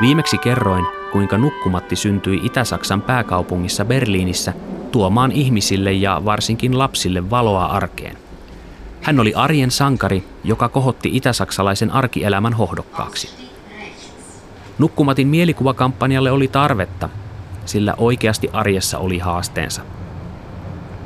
Viimeksi 0.00 0.38
kerroin, 0.38 0.84
kuinka 1.12 1.38
nukkumatti 1.38 1.96
syntyi 1.96 2.40
Itä-Saksan 2.42 3.02
pääkaupungissa 3.02 3.84
Berliinissä 3.84 4.52
tuomaan 4.92 5.32
ihmisille 5.32 5.92
ja 5.92 6.22
varsinkin 6.24 6.78
lapsille 6.78 7.30
valoa 7.30 7.66
arkeen. 7.66 8.29
Hän 9.02 9.20
oli 9.20 9.34
arjen 9.34 9.70
sankari, 9.70 10.24
joka 10.44 10.68
kohotti 10.68 11.10
itäsaksalaisen 11.12 11.90
arkielämän 11.90 12.52
hohdokkaaksi. 12.52 13.30
Nukkumatin 14.78 15.28
mielikuvakampanjalle 15.28 16.30
oli 16.30 16.48
tarvetta, 16.48 17.08
sillä 17.64 17.94
oikeasti 17.98 18.50
arjessa 18.52 18.98
oli 18.98 19.18
haasteensa. 19.18 19.82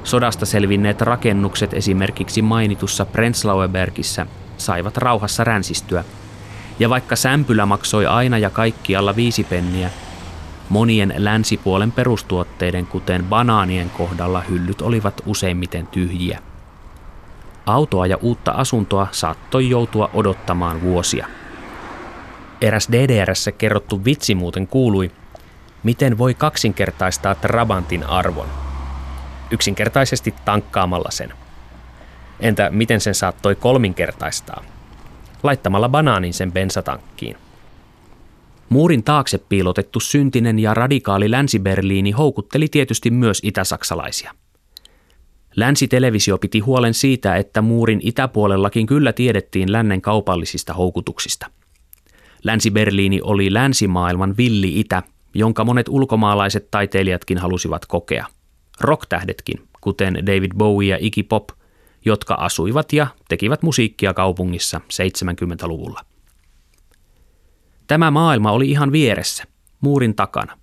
Sodasta 0.04 0.46
selvinneet 0.46 1.00
rakennukset 1.00 1.74
esimerkiksi 1.74 2.42
mainitussa 2.42 3.04
Prenzlauerbergissä 3.04 4.26
saivat 4.56 4.96
rauhassa 4.96 5.44
ränsistyä, 5.44 6.04
ja 6.78 6.90
vaikka 6.90 7.16
sämpylä 7.16 7.66
maksoi 7.66 8.06
aina 8.06 8.38
ja 8.38 8.50
kaikkialla 8.50 9.16
viisi 9.16 9.44
penniä, 9.44 9.90
Monien 10.68 11.14
länsipuolen 11.16 11.92
perustuotteiden, 11.92 12.86
kuten 12.86 13.24
banaanien 13.24 13.90
kohdalla, 13.90 14.40
hyllyt 14.40 14.82
olivat 14.82 15.22
useimmiten 15.26 15.86
tyhjiä. 15.86 16.38
Autoa 17.66 18.06
ja 18.06 18.16
uutta 18.16 18.52
asuntoa 18.52 19.06
saattoi 19.10 19.70
joutua 19.70 20.10
odottamaan 20.14 20.82
vuosia. 20.82 21.26
Eräs 22.60 22.88
DDRssä 22.92 23.52
kerrottu 23.52 24.04
vitsi 24.04 24.34
muuten 24.34 24.66
kuului, 24.66 25.10
miten 25.82 26.18
voi 26.18 26.34
kaksinkertaistaa 26.34 27.34
Trabantin 27.34 28.04
arvon. 28.04 28.46
Yksinkertaisesti 29.50 30.34
tankkaamalla 30.44 31.10
sen. 31.10 31.32
Entä 32.40 32.70
miten 32.70 33.00
sen 33.00 33.14
saattoi 33.14 33.54
kolminkertaistaa? 33.54 34.64
Laittamalla 35.42 35.88
banaanin 35.88 36.34
sen 36.34 36.52
bensatankkiin. 36.52 37.36
Muurin 38.68 39.04
taakse 39.04 39.38
piilotettu 39.38 40.00
syntinen 40.00 40.58
ja 40.58 40.74
radikaali 40.74 41.30
Länsi-Berliini 41.30 42.10
houkutteli 42.10 42.68
tietysti 42.68 43.10
myös 43.10 43.40
itäsaksalaisia. 43.42 44.34
Länsi-televisio 45.56 46.38
piti 46.38 46.58
huolen 46.58 46.94
siitä, 46.94 47.36
että 47.36 47.62
muurin 47.62 48.00
itäpuolellakin 48.02 48.86
kyllä 48.86 49.12
tiedettiin 49.12 49.72
lännen 49.72 50.00
kaupallisista 50.00 50.72
houkutuksista. 50.72 51.46
Länsi-Berliini 52.44 53.20
oli 53.22 53.52
länsimaailman 53.52 54.36
villi 54.36 54.80
itä, 54.80 55.02
jonka 55.34 55.64
monet 55.64 55.88
ulkomaalaiset 55.88 56.70
taiteilijatkin 56.70 57.38
halusivat 57.38 57.86
kokea. 57.86 58.26
Rocktähdetkin, 58.80 59.68
kuten 59.80 60.14
David 60.26 60.50
Bowie 60.56 60.90
ja 60.90 60.98
Iggy 61.00 61.22
Pop, 61.22 61.48
jotka 62.04 62.34
asuivat 62.34 62.92
ja 62.92 63.06
tekivät 63.28 63.62
musiikkia 63.62 64.14
kaupungissa 64.14 64.80
70-luvulla. 64.92 66.00
Tämä 67.86 68.10
maailma 68.10 68.52
oli 68.52 68.70
ihan 68.70 68.92
vieressä, 68.92 69.44
muurin 69.80 70.14
takana. 70.14 70.58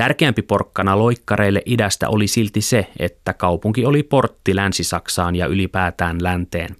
Tärkeämpi 0.00 0.42
porkkana 0.42 0.98
loikkareille 0.98 1.62
idästä 1.66 2.08
oli 2.08 2.26
silti 2.26 2.60
se, 2.60 2.86
että 2.98 3.32
kaupunki 3.32 3.84
oli 3.86 4.02
portti 4.02 4.56
Länsi-Saksaan 4.56 5.36
ja 5.36 5.46
ylipäätään 5.46 6.22
länteen. 6.22 6.76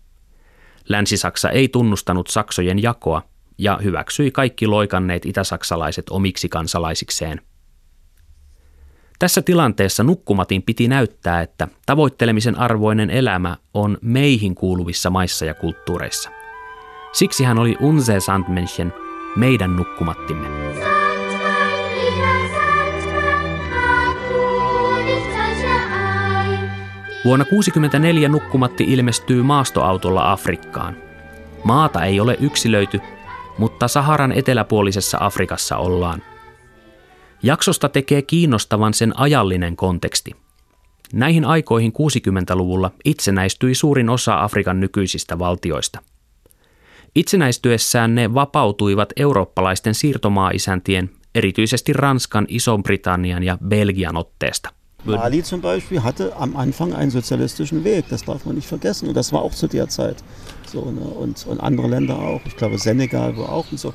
Länsi-Saksa 0.88 1.50
ei 1.50 1.68
tunnustanut 1.68 2.26
saksojen 2.26 2.82
jakoa 2.82 3.22
ja 3.58 3.78
hyväksyi 3.82 4.30
kaikki 4.30 4.66
loikanneet 4.66 5.26
itäsaksalaiset 5.26 6.04
omiksi 6.10 6.48
kansalaisikseen. 6.48 7.40
Tässä 9.18 9.42
tilanteessa 9.42 10.02
nukkumatin 10.02 10.62
piti 10.62 10.88
näyttää, 10.88 11.42
että 11.42 11.68
tavoittelemisen 11.86 12.58
arvoinen 12.58 13.10
elämä 13.10 13.56
on 13.74 13.98
meihin 14.02 14.54
kuuluvissa 14.54 15.10
maissa 15.10 15.44
ja 15.44 15.54
kulttuureissa. 15.54 16.30
Siksi 17.12 17.44
hän 17.44 17.58
oli 17.58 17.76
Unse 17.80 18.20
Sandmenschen 18.20 18.92
meidän 19.36 19.76
nukkumattimme. 19.76 20.69
Vuonna 27.24 27.44
1964 27.44 28.28
nukkumatti 28.28 28.84
ilmestyy 28.84 29.42
maastoautolla 29.42 30.32
Afrikkaan. 30.32 30.96
Maata 31.64 32.04
ei 32.04 32.20
ole 32.20 32.36
yksilöity, 32.40 33.00
mutta 33.58 33.88
Saharan 33.88 34.32
eteläpuolisessa 34.32 35.18
Afrikassa 35.20 35.76
ollaan. 35.76 36.22
Jaksosta 37.42 37.88
tekee 37.88 38.22
kiinnostavan 38.22 38.94
sen 38.94 39.18
ajallinen 39.18 39.76
konteksti. 39.76 40.30
Näihin 41.12 41.44
aikoihin 41.44 41.92
60-luvulla 41.92 42.90
itsenäistyi 43.04 43.74
suurin 43.74 44.08
osa 44.08 44.42
Afrikan 44.42 44.80
nykyisistä 44.80 45.38
valtioista. 45.38 46.00
Itsenäistyessään 47.14 48.14
ne 48.14 48.34
vapautuivat 48.34 49.12
eurooppalaisten 49.16 49.94
siirtomaaisäntien, 49.94 51.10
erityisesti 51.34 51.92
Ranskan, 51.92 52.46
Iso-Britannian 52.48 53.42
ja 53.42 53.58
Belgian 53.68 54.16
otteesta. 54.16 54.79
Mali 55.04 55.42
zum 55.42 55.60
Beispiel 55.60 56.02
hatte 56.02 56.36
am 56.36 56.56
Anfang 56.56 56.92
einen 56.92 57.10
sozialistischen 57.10 57.84
Weg, 57.84 58.06
das 58.08 58.24
darf 58.24 58.44
man 58.44 58.54
nicht 58.54 58.68
vergessen. 58.68 59.08
Und 59.08 59.16
das 59.16 59.32
war 59.32 59.42
auch 59.42 59.54
zu 59.54 59.66
der 59.66 59.88
Zeit. 59.88 60.16
So, 60.66 60.90
ne? 60.90 61.00
und, 61.00 61.46
und 61.46 61.60
andere 61.60 61.88
Länder 61.88 62.18
auch. 62.18 62.40
Ich 62.44 62.56
glaube 62.56 62.78
Senegal 62.78 63.36
war 63.36 63.50
auch 63.50 63.70
und 63.70 63.78
so. 63.78 63.94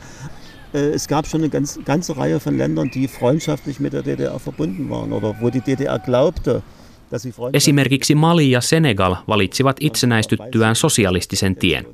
äh, 0.73 0.89
es 0.89 1.07
gab 1.07 1.27
schon 1.27 1.41
eine 1.41 1.49
ganz, 1.49 1.79
ganze 1.85 2.17
Reihe 2.17 2.39
von 2.39 2.57
Ländern, 2.57 2.89
die 2.91 3.07
freundschaftlich 3.07 3.79
mit 3.79 3.93
der 3.93 4.03
DDR 4.03 4.39
verbunden 4.39 4.89
waren 4.89 5.13
oder 5.13 5.35
wo 5.39 5.49
die 5.49 5.61
DDR 5.61 5.99
glaubte, 5.99 6.63
Esimerkiksi 7.53 8.15
Mali 8.15 8.51
ja 8.51 8.61
Senegal 8.61 9.15
valitsivat 9.27 9.77
itsenäistyttyään 9.79 10.75
sosialistisen 10.75 11.55
tien. 11.55 11.85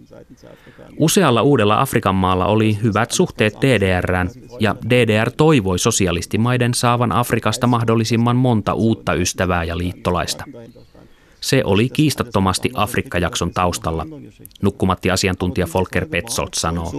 Usealla 1.00 1.42
uudella 1.42 1.82
Afrikan 1.82 2.16
maalla 2.16 2.46
oli 2.46 2.78
hyvät 2.84 3.12
suhteet 3.12 3.54
DDRään 3.62 4.30
ja 4.60 4.76
DDR 4.90 5.32
toivoi 5.32 5.80
sosialistimaiden 5.80 6.74
saavan 6.74 7.12
Afrikasta 7.12 7.68
mahdollisimman 7.68 8.36
monta 8.36 8.74
uutta 8.74 9.14
ystävää 9.14 9.64
ja 9.64 9.78
liittolaista. 9.78 10.44
Se 11.42 11.62
oli 11.66 11.90
kiistattomasti 11.90 12.72
Afrikka-jakson 12.74 13.52
taustalla, 13.54 14.06
nukkumatti-asiantuntija 14.62 15.68
Volker 15.74 16.06
Petzold 16.06 16.50
sanoo. 16.54 16.92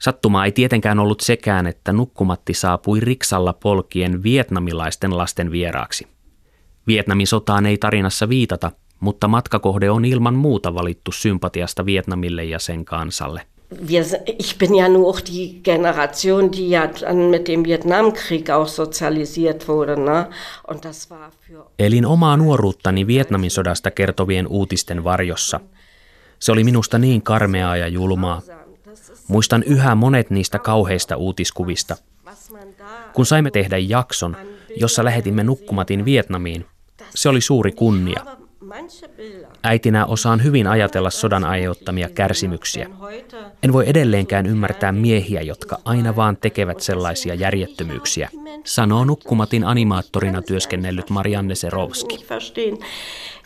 Sattuma 0.00 0.44
ei 0.44 0.52
tietenkään 0.52 0.98
ollut 0.98 1.20
sekään, 1.20 1.66
että 1.66 1.92
nukkumatti 1.92 2.54
saapui 2.54 3.00
riksalla 3.00 3.52
polkien 3.52 4.22
vietnamilaisten 4.22 5.16
lasten 5.16 5.50
vieraaksi. 5.50 6.06
Vietnamin 6.86 7.26
sotaan 7.26 7.66
ei 7.66 7.78
tarinassa 7.78 8.28
viitata, 8.28 8.70
mutta 9.00 9.28
matkakohde 9.28 9.90
on 9.90 10.04
ilman 10.04 10.34
muuta 10.34 10.74
valittu 10.74 11.12
sympatiasta 11.12 11.86
Vietnamille 11.86 12.44
ja 12.44 12.58
sen 12.58 12.84
kansalle. 12.84 13.42
Wir, 13.90 14.04
ich 14.38 14.58
bin 14.58 14.74
ja 14.74 14.88
nur 14.88 15.06
auch 15.06 15.22
die 15.32 15.60
Generation, 15.64 16.52
die 16.52 16.70
ja 16.70 16.88
dann 17.00 17.16
mit 17.16 17.46
dem 17.46 17.64
Vietnamkrieg 17.64 18.50
auch 18.50 18.68
sozialisiert 18.68 19.68
wurde. 19.68 19.96
Ne? 19.96 20.26
Und 20.70 20.84
das 20.84 21.10
war 21.10 21.30
für... 21.48 21.66
Elin 21.78 22.06
omaa 22.06 22.36
nuoruuttani 22.36 23.06
Vietnamin 23.06 23.50
sodasta 23.50 23.90
kertovien 23.90 24.46
uutisten 24.46 25.04
varjossa. 25.04 25.60
Se 26.38 26.52
oli 26.52 26.64
minusta 26.64 26.98
niin 26.98 27.22
karmeaa 27.22 27.76
ja 27.76 27.88
julmaa. 27.88 28.42
Muistan 29.30 29.62
yhä 29.62 29.94
monet 29.94 30.30
niistä 30.30 30.58
kauheista 30.58 31.16
uutiskuvista. 31.16 31.96
Kun 33.12 33.26
saimme 33.26 33.50
tehdä 33.50 33.78
jakson, 33.78 34.36
jossa 34.76 35.04
lähetimme 35.04 35.44
nukkumatin 35.44 36.04
Vietnamiin, 36.04 36.66
se 37.14 37.28
oli 37.28 37.40
suuri 37.40 37.72
kunnia. 37.72 38.24
Äitinä 39.62 40.06
osaan 40.06 40.44
hyvin 40.44 40.66
ajatella 40.66 41.10
sodan 41.10 41.44
aiheuttamia 41.44 42.08
kärsimyksiä. 42.08 42.90
En 43.62 43.72
voi 43.72 43.84
edelleenkään 43.88 44.46
ymmärtää 44.46 44.92
miehiä, 44.92 45.42
jotka 45.42 45.78
aina 45.84 46.16
vaan 46.16 46.36
tekevät 46.36 46.80
sellaisia 46.80 47.34
järjettömyyksiä, 47.34 48.28
sanoo 48.64 49.04
nukkumatin 49.04 49.64
animaattorina 49.64 50.42
työskennellyt 50.42 51.10
Marianne 51.10 51.54
Serovski. 51.54 52.26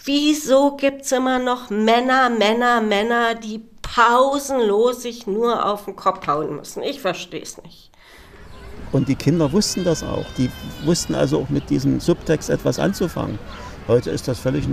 Wieso 0.09 0.71
gibt's 0.71 1.17
immer 1.17 1.43
noch 1.43 1.71
Männer, 1.71 2.31
Männer, 2.31 2.83
Männer, 2.83 3.37
die 3.43 3.74
pausenlos 3.95 5.03
sich 5.03 5.27
nur 5.27 5.65
auf 5.67 5.85
den 5.85 5.97
Kopf 5.97 6.27
hauen 6.27 6.57
müssen? 6.57 6.83
Ich 6.83 7.01
verstehe 7.01 7.43
es 7.43 7.63
nicht. 7.63 7.91
Und 8.93 9.09
die 9.09 9.15
Kinder 9.15 9.53
wussten 9.53 9.85
das 9.85 10.03
auch. 10.03 10.27
Die 10.39 10.51
wussten 10.85 11.15
also 11.15 11.41
auch 11.41 11.51
mit 11.51 11.71
diesem 11.71 12.01
Subtext 12.01 12.51
etwas 12.51 12.79
anzufangen. 12.79 13.39
Heute 13.89 14.11
ist 14.11 14.29
das 14.29 14.41
völlig 14.41 14.69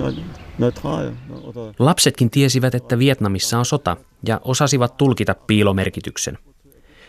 neutral. 0.58 1.14
Oder 1.44 1.74
Lapsetkin 1.80 2.30
tiesivät, 2.30 2.76
että 2.76 3.00
Vietnamissa 3.00 3.60
on 3.60 3.66
sota 3.66 3.98
ja 4.28 4.42
osasivat 4.44 4.98
tulkita 4.98 5.36
piilomerkityksen. 5.48 6.38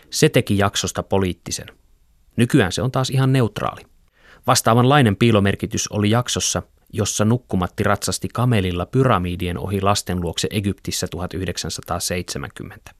Se 0.09 0.29
teki 0.29 0.57
jaksosta 0.57 1.03
poliittisen. 1.03 1.67
Nykyään 2.35 2.71
se 2.71 2.81
on 2.81 2.91
taas 2.91 3.09
ihan 3.09 3.33
neutraali. 3.33 3.81
Vastaavanlainen 4.47 5.15
piilomerkitys 5.15 5.87
oli 5.87 6.09
jaksossa, 6.09 6.63
jossa 6.93 7.25
nukkumatti 7.25 7.83
ratsasti 7.83 8.27
kamelilla 8.33 8.85
pyramidien 8.85 9.57
ohi 9.57 9.81
lasten 9.81 10.21
luokse 10.21 10.47
Egyptissä 10.51 11.07
1970. 11.07 12.91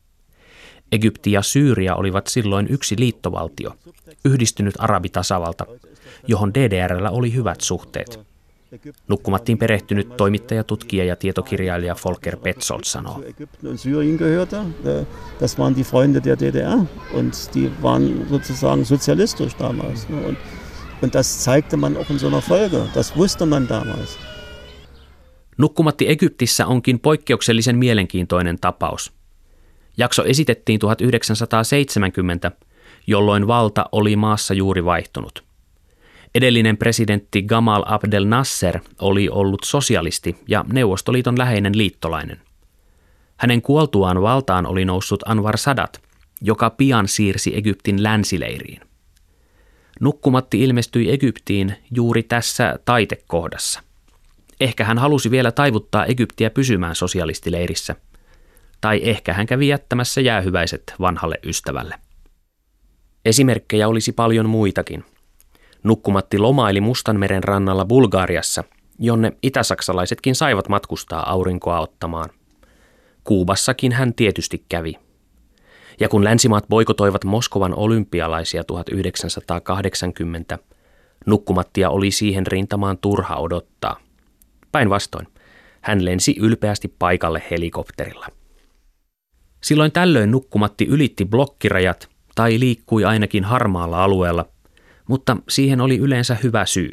Egypti 0.92 1.32
ja 1.32 1.42
Syyria 1.42 1.96
olivat 1.96 2.28
silloin 2.28 2.68
yksi 2.70 2.96
liittovaltio, 3.00 3.78
yhdistynyt 4.26 4.76
arabitasavalta, 4.78 5.66
johon 6.28 6.54
DDRllä 6.54 7.12
oli 7.12 7.34
hyvät 7.34 7.62
suhteet. 7.62 8.20
Nukkumattiin 9.08 9.58
perehtynyt 9.58 10.18
toimittaja, 10.18 10.64
tutkija 10.64 11.06
ja 11.06 11.16
tietokirjailija 11.16 11.96
Volker 12.06 12.38
Petzold 12.38 12.84
sanoo. 12.84 13.24
Äh, 14.86 15.06
das 15.40 15.60
waren 15.60 15.76
die 15.76 15.84
Freunde 15.84 16.22
der 16.24 16.38
DDR 16.40 16.80
und 17.14 17.34
die 17.54 17.72
waren 17.82 18.26
sozusagen 18.30 18.86
sozialistisch 18.86 19.60
damals. 19.60 20.08
Und 21.04 21.14
das 21.14 21.44
zeigte 21.44 21.78
man 21.78 21.98
auch 21.98 22.12
in 22.12 22.20
so 22.20 22.28
einer 22.28 22.42
Folge, 22.42 22.82
das 22.96 23.18
wusste 23.18 23.46
man 23.46 23.70
damals. 23.70 24.20
Nukkumatti 25.58 26.10
Egyptissä 26.10 26.68
onkin 26.68 27.00
poikkeuksellisen 27.00 27.78
mielenkiintoinen 27.78 28.58
tapaus. 28.62 29.12
Jakso 29.98 30.24
esitettiin 30.24 30.80
1970, 30.80 32.52
jolloin 33.08 33.48
valta 33.48 33.86
oli 33.92 34.16
maassa 34.16 34.54
juuri 34.54 34.86
vaihtunut– 34.86 35.44
Edellinen 36.36 36.78
presidentti 36.78 37.42
Gamal 37.42 37.84
Abdel 37.86 38.26
Nasser 38.26 38.80
oli 39.02 39.30
ollut 39.30 39.64
sosialisti 39.64 40.36
ja 40.48 40.66
Neuvostoliiton 40.74 41.38
läheinen 41.38 41.78
liittolainen. 41.78 42.42
Hänen 43.38 43.62
kuoltuaan 43.62 44.22
valtaan 44.22 44.66
oli 44.66 44.86
noussut 44.86 45.24
Anwar 45.26 45.58
Sadat, 45.58 46.02
joka 46.42 46.70
pian 46.70 47.08
siirsi 47.08 47.58
Egyptin 47.58 48.04
länsileiriin. 48.04 48.82
Nukkumatti 50.00 50.64
ilmestyi 50.64 51.12
Egyptiin 51.12 51.76
juuri 51.96 52.24
tässä 52.24 52.80
taitekohdassa. 52.86 53.80
Ehkä 54.60 54.84
hän 54.84 54.98
halusi 54.98 55.32
vielä 55.32 55.52
taivuttaa 55.52 56.06
Egyptiä 56.06 56.50
pysymään 56.50 56.96
sosialistileirissä. 56.96 57.96
Tai 58.82 59.02
ehkä 59.04 59.34
hän 59.34 59.46
kävi 59.46 59.68
jättämässä 59.68 60.22
jäähyväiset 60.22 60.84
vanhalle 61.00 61.40
ystävälle. 61.44 61.96
Esimerkkejä 63.26 63.88
olisi 63.88 64.12
paljon 64.12 64.50
muitakin– 64.50 65.06
Nukkumatti 65.84 66.38
lomaili 66.38 66.82
Mustanmeren 66.82 67.44
rannalla 67.44 67.86
Bulgariassa, 67.86 68.64
jonne 69.00 69.32
itäsaksalaisetkin 69.44 70.36
saivat 70.36 70.70
matkustaa 70.70 71.32
aurinkoa 71.32 71.80
ottamaan. 71.80 72.30
Kuubassakin 73.24 73.92
hän 73.92 74.14
tietysti 74.14 74.66
kävi. 74.70 74.94
Ja 76.00 76.10
kun 76.10 76.24
länsimaat 76.24 76.68
boikotoivat 76.70 77.24
Moskovan 77.24 77.76
olympialaisia 77.76 78.64
1980, 78.64 80.60
Nukkumattia 81.26 81.90
oli 81.90 82.12
siihen 82.12 82.48
rintamaan 82.48 82.98
turha 82.98 83.36
odottaa. 83.36 84.00
Päinvastoin, 84.72 85.28
hän 85.82 86.06
lensi 86.06 86.36
ylpeästi 86.40 86.88
paikalle 87.00 87.44
helikopterilla. 87.52 88.28
Silloin 89.64 89.92
tällöin 89.92 90.32
Nukkumatti 90.32 90.86
ylitti 90.86 91.26
blokkirajat 91.26 92.10
tai 92.36 92.60
liikkui 92.60 93.06
ainakin 93.06 93.44
harmaalla 93.44 94.04
alueella, 94.04 94.46
mutta 95.08 95.38
siihen 95.50 95.82
oli 95.82 95.98
yleensä 95.98 96.38
hyvä 96.44 96.66
syy. 96.66 96.92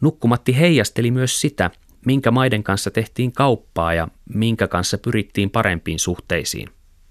Nukkumatti 0.00 0.58
heijasteli 0.58 1.10
myös 1.10 1.40
sitä, 1.40 1.70
minkä 2.06 2.30
maiden 2.30 2.62
kanssa 2.62 2.90
tehtiin 2.90 3.32
kauppaa 3.32 3.94
ja 3.94 4.08
minkä 4.34 4.68
kanssa 4.68 4.98
pyrittiin 4.98 5.50
parempiin 5.50 5.98
suhteisiin. 5.98 6.68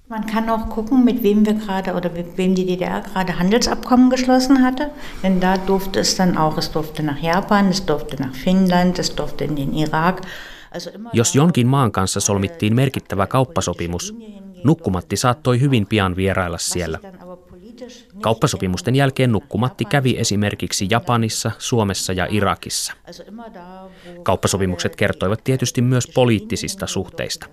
Man 0.09 0.25
kann 0.25 0.49
auch 0.49 0.69
gucken, 0.69 1.05
mit 1.05 1.21
wem 1.21 1.45
wir 1.45 1.53
gerade 1.53 1.93
oder 1.93 2.09
mit 2.09 2.35
wem 2.35 2.55
die 2.55 2.65
DDR 2.65 3.01
gerade 3.01 3.37
Handelsabkommen 3.37 4.09
geschlossen 4.09 4.63
hatte. 4.63 4.89
Denn 5.21 5.39
da 5.39 5.57
durfte 5.57 5.99
es 5.99 6.15
dann 6.15 6.35
auch, 6.35 6.57
es 6.57 6.71
durfte 6.71 7.03
nach 7.03 7.19
Japan, 7.21 7.69
es 7.69 7.85
durfte 7.85 8.15
nach 8.19 8.33
Finnland, 8.33 8.97
es 8.97 9.13
durfte 9.15 9.43
in 9.43 9.55
den 9.55 9.73
Irak. 9.73 10.21
Jos 11.13 11.35
jonkin 11.35 11.67
maan 11.67 11.91
kanssa 11.91 12.19
solmittiin 12.19 12.75
merkittävä 12.75 13.27
kauppasopimus, 13.27 14.15
Nukkumatti 14.63 15.17
saattoi 15.17 15.61
hyvin 15.61 15.87
pian 15.87 16.15
vierailla 16.15 16.57
siellä. 16.57 16.99
Kauppasopimusten 18.21 18.95
jälkeen 18.95 19.31
Nukkumatti 19.31 19.85
kävi 19.85 20.15
esimerkiksi 20.17 20.87
Japanissa, 20.89 21.51
Suomessa 21.57 22.13
ja 22.13 22.27
Irakissa. 22.29 22.93
Kauppasopimukset 24.23 24.95
kertoivat 24.95 25.43
tietysti 25.43 25.81
myös 25.81 26.07
poliittisista 26.07 26.87
suhteista. 26.87 27.47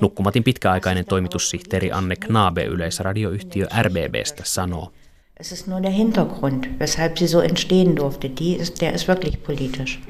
Nukkumatin 0.00 0.44
pitkäaikainen 0.44 1.04
toimitussihteeri 1.04 1.92
Anne 1.92 2.16
Knabe 2.16 2.64
yleisradioyhtiö 2.64 3.66
RBBstä 3.82 4.42
sanoo. 4.44 4.92
Es 5.40 5.52
ist 5.52 5.66
nur 5.66 5.82
der 5.82 5.90
Hintergrund, 5.90 6.64
weshalb 6.80 7.16
sie 7.16 7.28
so 7.28 7.40
entstehen 7.40 7.96
durfte. 7.96 8.30
Die 8.40 8.56
ist, 8.56 8.80
der 8.80 8.94
ist 8.94 9.08
wirklich 9.08 9.42
politisch. 9.42 10.00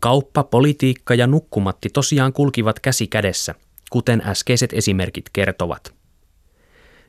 Kauppa, 0.00 0.44
politiikka 0.44 1.14
ja 1.14 1.26
nukkumatti 1.26 1.88
tosiaan 1.92 2.32
kulkivat 2.32 2.80
käsi 2.80 3.06
kädessä, 3.06 3.54
kuten 3.90 4.22
äskeiset 4.26 4.72
esimerkit 4.72 5.24
kertovat– 5.32 5.92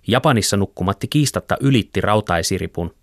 Japanissa 0.08 0.58
nukkumatti 0.58 1.08
kiistatta 1.08 1.58
ylitti 1.62 2.02
rautaisiripun. 2.02 2.96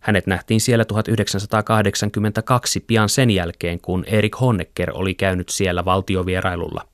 Hänet 0.00 0.26
nähtiin 0.26 0.60
siellä 0.60 0.84
1982 0.84 2.80
pian 2.80 3.08
sen 3.08 3.30
jälkeen, 3.30 3.80
kun 3.80 4.04
Erik 4.06 4.40
Honecker 4.40 4.90
oli 4.94 5.14
käynyt 5.14 5.48
siellä 5.48 5.84
valtiovierailulla. 5.84 6.88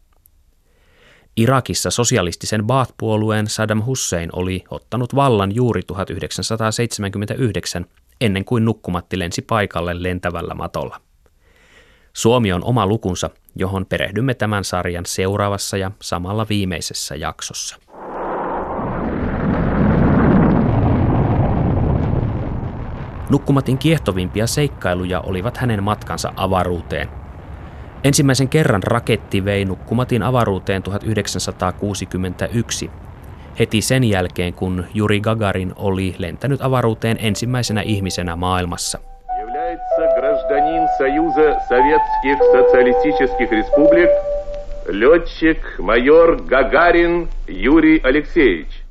Irakissa 1.36 1.90
sosialistisen 1.90 2.66
Baath-puolueen 2.66 3.46
Saddam 3.46 3.82
Hussein 3.86 4.30
oli 4.32 4.64
ottanut 4.70 5.14
vallan 5.14 5.54
juuri 5.54 5.82
1979 5.82 7.86
ennen 8.20 8.44
kuin 8.44 8.64
nukkumatti 8.64 9.18
lensi 9.18 9.42
paikalle 9.42 10.02
lentävällä 10.02 10.54
matolla. 10.54 11.00
Suomi 12.12 12.52
on 12.52 12.64
oma 12.64 12.86
lukunsa 12.86 13.30
johon 13.54 13.86
perehdymme 13.86 14.34
tämän 14.34 14.64
sarjan 14.64 15.06
seuraavassa 15.06 15.76
ja 15.76 15.90
samalla 16.02 16.46
viimeisessä 16.48 17.16
jaksossa. 17.16 17.76
Nukkumatin 23.29 23.77
kiehtovimpia 23.77 24.47
seikkailuja 24.47 25.19
olivat 25.19 25.57
hänen 25.57 25.83
matkansa 25.83 26.33
avaruuteen. 26.35 27.09
Ensimmäisen 28.03 28.49
kerran 28.49 28.83
raketti 28.83 29.45
vei 29.45 29.65
Nukkumatin 29.65 30.23
avaruuteen 30.23 30.83
1961, 30.83 32.91
heti 33.59 33.81
sen 33.81 34.03
jälkeen 34.03 34.53
kun 34.53 34.85
Juri 34.93 35.19
Gagarin 35.19 35.73
oli 35.75 36.15
lentänyt 36.17 36.61
avaruuteen 36.61 37.17
ensimmäisenä 37.19 37.81
ihmisenä 37.81 38.35
maailmassa. 38.35 38.99
гражданин 40.15 40.87
Союза 40.97 41.59
Советских 41.69 42.37
Социалистических 42.51 43.51
Республик, 43.51 44.09
летчик 44.87 45.79
майор 45.79 46.41
Гагарин 46.41 47.29
Юрий 47.47 48.01
Алексеевич. 48.03 48.83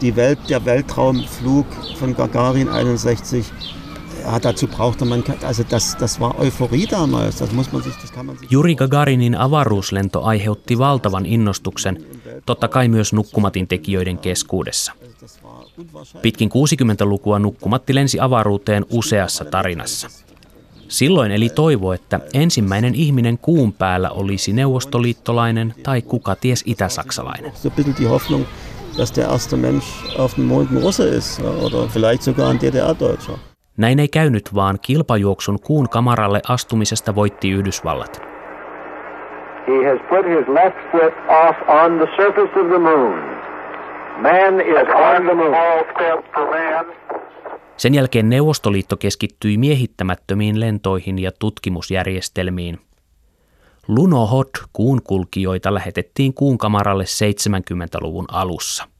Die 0.00 0.16
Welt, 0.16 0.38
der 0.48 0.64
Weltraumflug 0.64 1.66
von 2.00 2.14
Gagarin 2.14 2.68
61 2.68 3.52
ja, 4.27 4.39
dazu 4.43 4.67
brauchte 4.67 5.05
man, 5.05 5.23
also 5.43 5.63
das, 5.71 5.97
das 5.99 6.19
war 6.19 6.35
Euphorie 6.39 6.87
damals, 6.91 7.39
das 7.39 7.51
muss 7.51 7.71
man 7.71 7.83
sich, 7.83 7.95
das 8.01 8.11
kann 8.11 8.25
man 8.25 8.37
sich... 8.37 8.51
Juri 8.51 8.75
Gagarinin 8.75 9.35
avaruuslento 9.35 10.21
aiheutti 10.21 10.77
valtavan 10.77 11.25
innostuksen, 11.25 12.05
totta 12.45 12.67
kai 12.67 12.87
myös 12.87 13.13
nukkumatin 13.13 13.67
tekijöiden 13.67 14.17
keskuudessa. 14.17 14.91
Pitkin 16.21 16.49
60-lukua 16.49 17.39
nukkumatti 17.39 17.95
lensi 17.95 18.19
avaruuteen 18.19 18.85
useassa 18.89 19.45
tarinassa. 19.45 20.07
Silloin 20.87 21.31
eli 21.31 21.49
toivo, 21.49 21.93
että 21.93 22.19
ensimmäinen 22.33 22.95
ihminen 22.95 23.37
kuun 23.37 23.73
päällä 23.73 24.09
olisi 24.09 24.53
neuvostoliittolainen 24.53 25.73
tai 25.83 26.01
kuka 26.01 26.35
ties 26.35 26.63
itäsaksalainen. 26.65 27.51
dass 28.97 29.11
der 29.11 29.29
erste 29.29 29.57
Mensch 29.57 29.85
auf 30.17 30.33
dem 30.33 30.47
Mond 30.47 30.71
ein 30.71 30.77
Russe 30.77 31.07
ist 31.07 31.39
oder 31.39 31.87
vielleicht 31.87 32.23
sogar 32.23 32.49
ein 32.49 32.57
DDR-Deutscher. 32.57 33.37
Näin 33.77 33.99
ei 33.99 34.07
käynyt, 34.07 34.55
vaan 34.55 34.79
kilpajuoksun 34.81 35.59
kuun 35.59 35.89
kamaralle 35.89 36.41
astumisesta 36.47 37.15
voitti 37.15 37.49
Yhdysvallat. 37.49 38.21
He 39.67 39.89
has 39.89 39.99
put 40.09 40.25
his 40.25 40.47
left 40.47 40.91
foot 40.91 41.13
off 41.27 41.57
on 41.67 41.97
the 41.97 42.07
surface 42.15 42.59
of 42.59 42.67
the 42.67 42.79
moon. 42.79 43.19
Man 44.21 44.61
is 44.61 44.87
on 44.95 45.25
the 45.25 45.33
moon. 45.33 45.55
Sen 47.77 47.93
jälkeen 47.93 48.29
Neuvostoliitto 48.29 48.97
keskittyi 48.97 49.57
miehittämättömiin 49.57 50.59
lentoihin 50.59 51.19
ja 51.19 51.31
tutkimusjärjestelmiin. 51.39 52.79
Lunohot 53.87 54.49
kuunkulkijoita 54.73 55.73
lähetettiin 55.73 56.33
kuunkamaralle 56.33 57.03
70-luvun 57.03 58.25
alussa– 58.31 58.87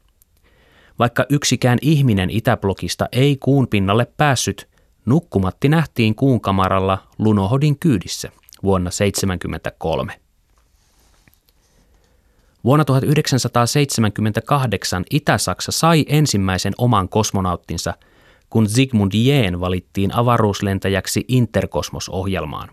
vaikka 0.99 1.25
yksikään 1.29 1.77
ihminen 1.81 2.29
Itäblokista 2.29 3.09
ei 3.11 3.37
kuun 3.39 3.67
pinnalle 3.67 4.07
päässyt, 4.17 4.67
nukkumatti 5.05 5.69
nähtiin 5.69 6.15
kuun 6.15 6.41
kamaralla 6.41 6.97
Lunohodin 7.17 7.79
kyydissä 7.79 8.29
vuonna 8.63 8.89
1973. 8.89 10.13
Vuonna 12.63 12.85
1978 12.85 15.03
Itä-Saksa 15.09 15.71
sai 15.71 16.05
ensimmäisen 16.09 16.73
oman 16.77 17.09
kosmonauttinsa, 17.09 17.93
kun 18.49 18.69
Sigmund 18.69 19.11
Jähn 19.15 19.59
valittiin 19.59 20.15
avaruuslentäjäksi 20.15 21.25
Interkosmos-ohjelmaan. 21.27 22.69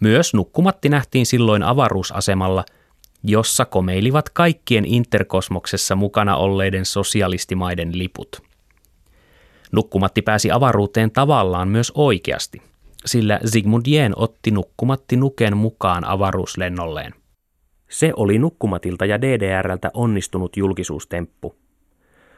Myös 0.00 0.34
nukkumatti 0.34 0.88
nähtiin 0.88 1.26
silloin 1.26 1.62
avaruusasemalla– 1.62 2.64
jossa 3.22 3.64
komeilivat 3.64 4.30
kaikkien 4.30 4.84
interkosmoksessa 4.84 5.96
mukana 5.96 6.36
olleiden 6.36 6.84
sosialistimaiden 6.84 7.98
liput. 7.98 8.42
Nukkumatti 9.72 10.22
pääsi 10.22 10.50
avaruuteen 10.50 11.10
tavallaan 11.10 11.68
myös 11.68 11.92
oikeasti, 11.94 12.62
sillä 13.06 13.40
Sigmund 13.44 13.86
Jähn 13.86 14.12
otti 14.16 14.50
Nukkumatti 14.50 15.16
Nuken 15.16 15.56
mukaan 15.56 16.04
avaruuslennolleen. 16.04 17.14
Se 17.88 18.12
oli 18.16 18.38
Nukkumatilta 18.38 19.04
ja 19.04 19.20
DDRltä 19.22 19.90
onnistunut 19.94 20.56
julkisuustemppu. 20.56 21.54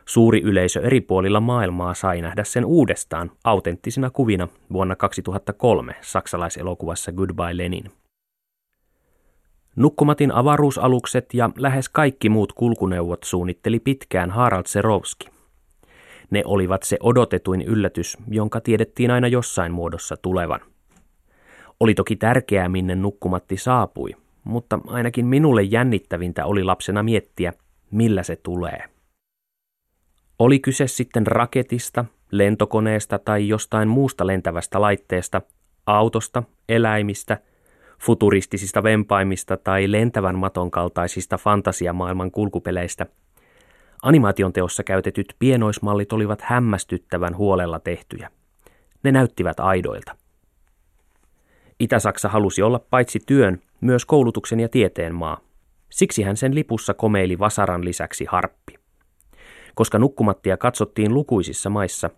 Suuri 0.07 0.40
yleisö 0.40 0.81
eri 0.81 1.01
puolilla 1.01 1.40
maailmaa 1.40 1.95
sai 1.95 2.21
nähdä 2.21 2.45
sen 2.45 2.64
uudestaan 2.64 3.31
autenttisina 3.45 4.11
kuvina 4.11 4.49
vuonna 4.73 4.97
2003 4.97 5.95
saksalaiselokuvassa 6.01 7.12
Goodbye 7.12 7.57
Lenin. 7.57 7.93
Nukkumatin 9.81 10.33
avaruusalukset 10.33 11.35
ja 11.35 11.51
lähes 11.57 11.88
kaikki 11.88 12.29
muut 12.29 12.53
kulkuneuvot 12.53 13.23
suunnitteli 13.25 13.81
pitkään 13.81 14.31
Harald 14.31 14.66
Serovski. 14.66 15.29
Ne 16.31 16.43
olivat 16.45 16.83
se 16.83 16.97
odotetuin 17.03 17.62
yllätys, 17.62 18.16
jonka 18.29 18.61
tiedettiin 18.61 19.11
aina 19.11 19.29
jossain 19.29 19.73
muodossa 19.73 20.16
tulevan. 20.16 20.61
Oli 21.81 21.95
toki 21.95 22.16
tärkeää, 22.16 22.69
minne 22.69 22.95
nukkumatti 22.95 23.57
saapui, 23.57 24.16
mutta 24.45 24.79
ainakin 24.87 25.27
minulle 25.27 25.62
jännittävintä 25.62 26.47
oli 26.47 26.64
lapsena 26.64 27.03
miettiä, 27.03 27.53
millä 27.90 28.23
se 28.23 28.37
tulee. 28.37 28.85
Oli 30.38 30.59
kyse 30.59 30.87
sitten 30.87 31.27
raketista, 31.27 32.05
lentokoneesta 32.31 33.19
tai 33.19 33.49
jostain 33.49 33.88
muusta 33.88 34.27
lentävästä 34.27 34.81
laitteesta, 34.81 35.43
autosta, 35.87 36.43
eläimistä– 36.69 37.38
futuristisista 38.03 38.83
vempaimista 38.83 39.57
tai 39.57 39.93
lentävän 39.93 40.39
maton 40.39 40.71
kaltaisista 40.71 41.39
fantasiamaailman 41.39 42.31
kulkupeleistä. 42.31 43.07
Animaation 44.03 44.53
teossa 44.53 44.83
käytetyt 44.83 45.35
pienoismallit 45.39 46.13
olivat 46.13 46.41
hämmästyttävän 46.43 47.37
huolella 47.37 47.81
tehtyjä. 47.81 48.31
Ne 49.03 49.13
näyttivät 49.13 49.61
aidoilta. 49.61 50.17
Itä-Saksa 51.81 52.29
halusi 52.29 52.63
olla 52.63 52.79
paitsi 52.79 53.19
työn, 53.27 53.63
myös 53.81 54.07
koulutuksen 54.07 54.61
ja 54.61 54.69
tieteen 54.69 55.15
maa. 55.15 55.41
Siksi 55.91 56.23
hän 56.23 56.37
sen 56.37 56.55
lipussa 56.55 56.95
komeili 56.95 57.39
Vasaran 57.39 57.85
lisäksi 57.85 58.25
harppi. 58.25 58.75
Koska 59.75 59.99
nukkumattia 59.99 60.57
katsottiin 60.57 61.15
lukuisissa 61.15 61.71
maissa, 61.71 62.11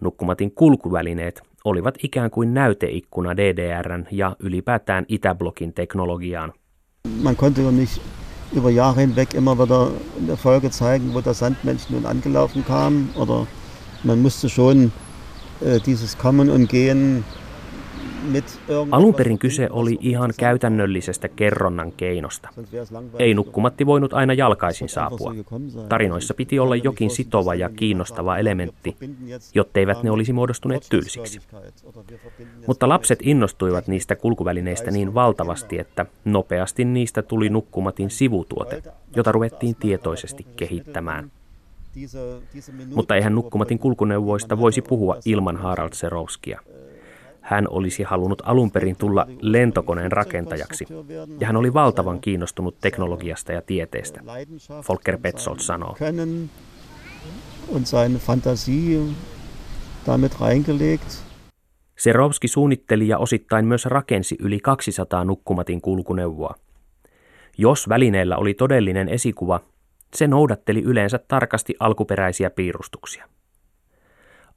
nukkumatin 0.00 0.52
kulkuvälineet 0.52 1.42
olivat 1.66 1.94
ikään 2.02 2.30
kuin 2.30 2.54
näyteikkuna 2.54 3.36
DDRn 3.36 4.06
ja 4.10 4.36
ylipäätään 4.40 5.04
Itäblokin 5.08 5.72
teknologiaan. 5.72 6.52
Man 7.22 7.36
konnte 7.36 7.62
jo 7.62 7.70
nicht 7.70 8.02
über 8.56 8.70
Jahre 8.70 9.00
hinweg 9.00 9.34
immer 9.34 9.58
wieder 9.58 9.90
in 10.18 10.26
der 10.26 10.36
Folge 10.36 10.70
zeigen, 10.70 11.14
wo 11.14 11.20
der 11.20 11.34
Sandmensch 11.34 11.90
nun 11.90 12.06
angelaufen 12.06 12.64
kam, 12.64 13.08
oder 13.16 13.46
man 14.04 14.22
musste 14.22 14.48
schon 14.48 14.92
äh, 15.60 15.80
dieses 15.86 16.18
Kommen 16.18 16.50
und 16.50 16.68
Gehen 16.68 17.24
Alun 18.90 19.14
perin 19.14 19.38
kyse 19.38 19.68
oli 19.70 19.98
ihan 20.00 20.32
käytännöllisestä 20.36 21.28
kerronnan 21.28 21.92
keinosta. 21.92 22.48
Ei 23.18 23.34
nukkumatti 23.34 23.86
voinut 23.86 24.12
aina 24.12 24.32
jalkaisin 24.32 24.88
saapua. 24.88 25.34
Tarinoissa 25.88 26.34
piti 26.34 26.58
olla 26.58 26.76
jokin 26.76 27.10
sitova 27.10 27.54
ja 27.54 27.68
kiinnostava 27.68 28.38
elementti, 28.38 28.96
jotteivät 29.54 30.02
ne 30.02 30.10
olisi 30.10 30.32
muodostuneet 30.32 30.86
tylsiksi. 30.90 31.40
Mutta 32.66 32.88
lapset 32.88 33.18
innostuivat 33.22 33.86
niistä 33.86 34.16
kulkuvälineistä 34.16 34.90
niin 34.90 35.14
valtavasti, 35.14 35.78
että 35.78 36.06
nopeasti 36.24 36.84
niistä 36.84 37.22
tuli 37.22 37.48
nukkumatin 37.48 38.10
sivutuote, 38.10 38.82
jota 39.16 39.32
ruvettiin 39.32 39.74
tietoisesti 39.74 40.46
kehittämään. 40.56 41.30
Mutta 42.94 43.16
eihän 43.16 43.34
nukkumatin 43.34 43.78
kulkuneuvoista 43.78 44.58
voisi 44.58 44.82
puhua 44.82 45.16
ilman 45.24 45.56
Harald 45.56 45.92
Serowskia. 45.92 46.60
Hän 47.46 47.66
olisi 47.70 48.02
halunnut 48.02 48.42
alun 48.44 48.70
perin 48.70 48.96
tulla 48.96 49.26
lentokoneen 49.40 50.12
rakentajaksi, 50.12 50.86
ja 51.40 51.46
hän 51.46 51.56
oli 51.56 51.74
valtavan 51.74 52.20
kiinnostunut 52.20 52.80
teknologiasta 52.80 53.52
ja 53.52 53.62
tieteestä, 53.62 54.20
Volker 54.88 55.18
Petzold 55.18 55.58
sanoo. 55.58 55.96
Serovski 61.98 62.48
suunnitteli 62.48 63.08
ja 63.08 63.18
osittain 63.18 63.64
myös 63.64 63.84
rakensi 63.86 64.36
yli 64.40 64.60
200 64.60 65.24
nukkumatin 65.24 65.80
kulkuneuvoa. 65.80 66.54
Jos 67.58 67.88
välineellä 67.88 68.36
oli 68.36 68.54
todellinen 68.54 69.08
esikuva, 69.08 69.60
se 70.14 70.26
noudatteli 70.26 70.82
yleensä 70.82 71.20
tarkasti 71.28 71.74
alkuperäisiä 71.80 72.50
piirustuksia. 72.50 73.28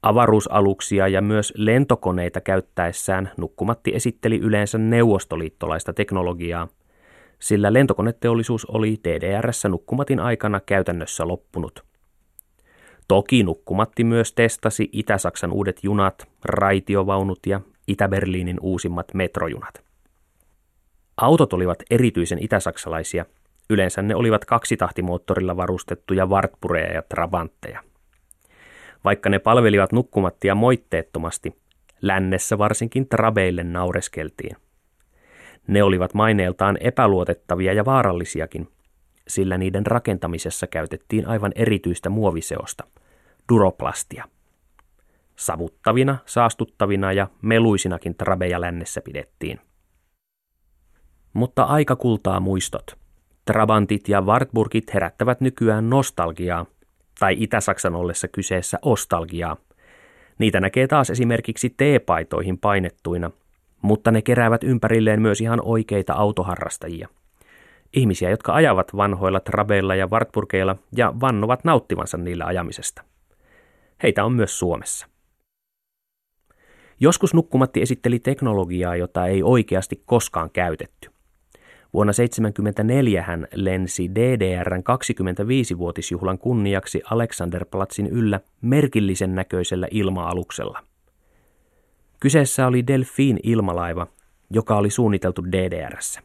Avaruusaluksia 0.04 1.08
ja 1.08 1.22
myös 1.22 1.54
lentokoneita 1.56 2.42
käyttäessään 2.42 3.32
Nukkumatti 3.38 3.92
esitteli 3.96 4.40
yleensä 4.40 4.78
neuvostoliittolaista 4.78 5.94
teknologiaa, 5.94 6.68
sillä 7.40 7.74
lentokoneteollisuus 7.74 8.66
oli 8.66 9.00
DDRssä 9.04 9.70
Nukkumatin 9.70 10.20
aikana 10.20 10.60
käytännössä 10.60 11.28
loppunut. 11.28 11.84
Toki 13.08 13.44
Nukkumatti 13.44 14.04
myös 14.04 14.34
testasi 14.34 14.90
Itä-Saksan 14.92 15.52
uudet 15.52 15.80
junat, 15.84 16.28
raitiovaunut 16.46 17.40
ja 17.46 17.62
Itä-Berliinin 17.88 18.58
uusimmat 18.62 19.14
metrojunat. 19.14 19.84
Autot 21.18 21.54
olivat 21.54 21.84
erityisen 21.92 22.44
itäsaksalaisia. 22.44 23.26
Yleensä 23.70 24.02
ne 24.02 24.16
olivat 24.16 24.46
kaksitahtimoottorilla 24.46 25.58
varustettuja 25.58 26.26
Wartbureja 26.26 26.94
ja 26.94 27.04
Trabantteja. 27.10 27.89
Vaikka 29.04 29.30
ne 29.30 29.40
palvelivat 29.40 29.92
nukkumattia 29.92 30.56
moitteettomasti, 30.56 31.56
lännessä 32.02 32.58
varsinkin 32.58 33.10
Trabeille 33.10 33.64
naureskeltiin. 33.64 34.56
Ne 35.68 35.84
olivat 35.84 36.14
maineeltaan 36.14 36.78
epäluotettavia 36.80 37.74
ja 37.74 37.86
vaarallisiakin, 37.86 38.68
sillä 39.28 39.58
niiden 39.58 39.86
rakentamisessa 39.86 40.68
käytettiin 40.68 41.28
aivan 41.28 41.52
erityistä 41.56 42.10
muoviseosta, 42.10 42.84
duroplastia. 43.50 44.26
Savuttavina, 45.36 46.18
saastuttavina 46.26 47.14
ja 47.14 47.28
meluisinakin 47.42 48.16
trabeja 48.16 48.62
lännessä 48.62 49.02
pidettiin. 49.02 49.60
Mutta 51.34 51.64
aika 51.64 51.96
kultaa 51.96 52.40
muistot. 52.40 52.98
Trabantit 53.46 54.10
ja 54.10 54.22
Wartburgit 54.22 54.94
herättävät 54.94 55.42
nykyään 55.42 55.90
nostalgiaa, 55.90 56.66
tai 57.20 57.36
Itä-Saksan 57.40 57.96
ollessa 57.96 58.28
kyseessä 58.28 58.80
ostalgiaa. 58.82 59.58
Niitä 60.38 60.60
näkee 60.60 60.88
taas 60.88 61.10
esimerkiksi 61.10 61.74
teepaitoihin 61.78 62.58
painettuina, 62.58 63.32
mutta 63.82 64.12
ne 64.12 64.22
keräävät 64.22 64.64
ympärilleen 64.64 65.22
myös 65.22 65.42
ihan 65.42 65.62
oikeita 65.64 66.14
autoharrastajia. 66.14 67.08
Ihmisiä, 67.94 68.30
jotka 68.30 68.54
ajavat 68.54 68.96
vanhoilla 68.96 69.40
trabeilla 69.40 69.96
ja 69.96 70.08
Wartburgeilla 70.08 70.76
ja 70.96 71.14
vannovat 71.22 71.64
nauttivansa 71.64 72.18
niillä 72.18 72.46
ajamisesta. 72.46 73.04
Heitä 74.04 74.26
on 74.26 74.34
myös 74.34 74.60
Suomessa. 74.60 75.08
Joskus 77.00 77.34
Nukkumatti 77.34 77.82
esitteli 77.82 78.20
teknologiaa, 78.20 78.96
jota 78.96 79.26
ei 79.26 79.44
oikeasti 79.44 80.04
koskaan 80.06 80.50
käytetty. 80.50 81.10
Vuonna 81.94 82.14
1974 82.14 83.22
hän 83.22 83.48
lensi 83.54 84.12
DDRn 84.16 84.80
25-vuotisjuhlan 84.80 86.38
kunniaksi 86.38 87.02
Alexanderplatsin 87.12 88.08
yllä 88.08 88.40
merkillisen 88.62 89.36
näköisellä 89.36 89.88
ilma-aluksella. 89.92 90.84
Kyseessä 92.20 92.68
oli 92.68 92.88
Delfin 92.88 93.40
ilmalaiva, 93.44 94.08
joka 94.50 94.78
oli 94.78 94.90
suunniteltu 94.90 95.46
DDRssä. 95.52 96.22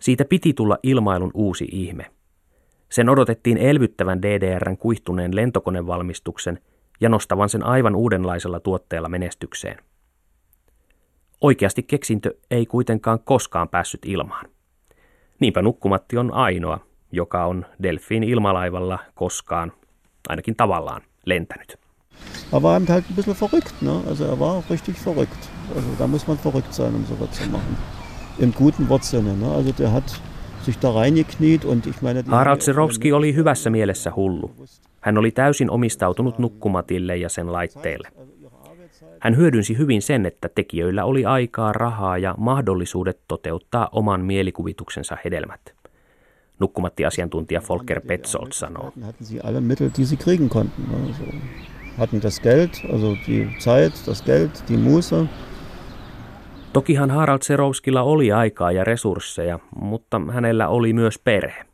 Siitä 0.00 0.24
piti 0.24 0.54
tulla 0.54 0.78
ilmailun 0.82 1.30
uusi 1.34 1.68
ihme. 1.72 2.10
Sen 2.88 3.08
odotettiin 3.08 3.58
elvyttävän 3.58 4.22
DDRn 4.22 4.76
kuihtuneen 4.76 5.36
lentokonevalmistuksen 5.36 6.58
ja 7.00 7.08
nostavan 7.08 7.48
sen 7.48 7.66
aivan 7.66 7.94
uudenlaisella 7.94 8.60
tuotteella 8.60 9.08
menestykseen. 9.08 9.78
Oikeasti 11.40 11.82
keksintö 11.82 12.34
ei 12.50 12.66
kuitenkaan 12.66 13.20
koskaan 13.20 13.68
päässyt 13.68 14.00
ilmaan. 14.04 14.55
Niinpä 15.40 15.62
Nukkumatti 15.62 16.18
on 16.18 16.34
ainoa, 16.34 16.78
joka 17.12 17.44
on 17.44 17.66
Delfiin 17.82 18.22
ilmalaivalla 18.22 18.98
koskaan, 19.14 19.72
ainakin 20.28 20.56
tavallaan, 20.56 21.02
lentänyt. 21.26 21.78
Er 22.52 22.62
war 22.62 22.76
eben 22.76 22.88
halt 22.88 23.04
ein 23.10 23.16
bisschen 23.16 23.36
verrückt, 23.36 23.82
ne? 23.82 23.90
Also 24.08 24.24
er 24.24 24.38
war 24.38 24.62
richtig 24.70 24.96
verrückt. 24.96 25.50
Also 25.76 25.88
da 25.98 26.06
muss 26.06 26.26
man 26.26 26.38
verrückt 26.38 26.72
sein, 26.72 26.94
um 26.94 27.04
sowas 27.06 27.30
zu 27.30 27.50
machen. 27.50 27.76
Im 28.38 28.52
guten 28.52 28.88
Wortsinne, 28.88 29.36
ne? 29.36 29.54
Also 29.54 29.72
der 29.78 29.90
hat 29.90 30.22
sich 30.64 30.78
da 30.82 30.90
reingekniet 30.90 31.64
und 31.64 31.86
ich 31.86 32.02
meine... 32.02 32.24
Harald 32.26 32.60
Zerovski 32.60 33.12
oli 33.12 33.34
hyvässä 33.34 33.70
mielessä 33.70 34.12
hullu. 34.16 34.50
Hän 35.00 35.18
oli 35.18 35.30
täysin 35.30 35.70
omistautunut 35.70 36.38
nukkumatille 36.38 37.16
ja 37.16 37.28
sen 37.28 37.52
laitteelle. 37.52 38.08
Hän 39.26 39.36
hyödynsi 39.36 39.78
hyvin 39.78 40.02
sen, 40.02 40.26
että 40.26 40.48
tekijöillä 40.48 41.04
oli 41.04 41.24
aikaa, 41.24 41.72
rahaa 41.72 42.18
ja 42.18 42.34
mahdollisuudet 42.38 43.20
toteuttaa 43.28 43.88
oman 43.92 44.20
mielikuvituksensa 44.20 45.16
hedelmät. 45.24 45.74
Nukkumatti-asiantuntija 46.58 47.62
Volker 47.68 48.00
Petzold 48.00 48.52
sanoo. 48.52 48.92
Hatten 49.02 49.26
sie 49.26 49.40
alle 49.44 49.60
Mittel, 49.60 49.90
die 49.98 50.06
sie 50.06 50.16
kriegen 50.16 50.48
konnten. 50.48 50.84
Also, 51.06 51.22
hatten 51.98 52.22
das 52.22 52.40
Geld, 52.40 52.70
also 52.92 53.16
die 53.26 53.48
Zeit, 53.58 54.06
das 54.06 54.22
Geld, 54.22 54.50
die 54.68 54.76
Muße. 54.76 55.26
Tokihan 56.72 57.10
Harald 57.10 57.42
Serouskilla 57.42 58.02
oli 58.02 58.32
aikaa 58.32 58.72
ja 58.72 58.84
resursseja, 58.84 59.58
mutta 59.80 60.20
hänellä 60.32 60.68
oli 60.68 60.92
myös 60.92 61.18
perhe. 61.18 61.64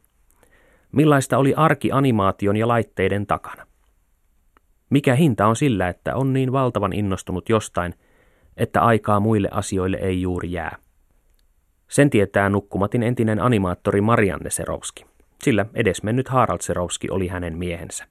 Millaista 0.93 1.39
oli 1.39 1.55
arki 1.57 1.93
animaation 1.93 2.57
ja 2.57 2.69
laitteiden 2.69 3.27
takana? 3.27 3.72
Mikä 4.93 5.15
hinta 5.15 5.47
on 5.47 5.57
sillä, 5.57 5.89
että 5.89 6.17
on 6.17 6.33
niin 6.33 6.53
valtavan 6.53 6.93
innostunut 6.93 7.49
jostain, 7.49 7.95
että 8.57 8.83
aikaa 8.83 9.21
muille 9.21 9.49
asioille 9.51 9.97
ei 9.97 10.23
juuri 10.23 10.53
jää? 10.53 10.77
Sen 11.89 12.11
tietää 12.11 12.49
Nukkumatin 12.49 13.03
entinen 13.03 13.41
animaattori 13.41 14.01
Marianne 14.01 14.51
Serowski, 14.51 15.07
sillä 15.43 15.67
edesmennyt 15.75 16.29
Harald 16.29 16.61
Serowski 16.61 17.11
oli 17.11 17.29
hänen 17.29 17.59
miehensä. 17.59 18.05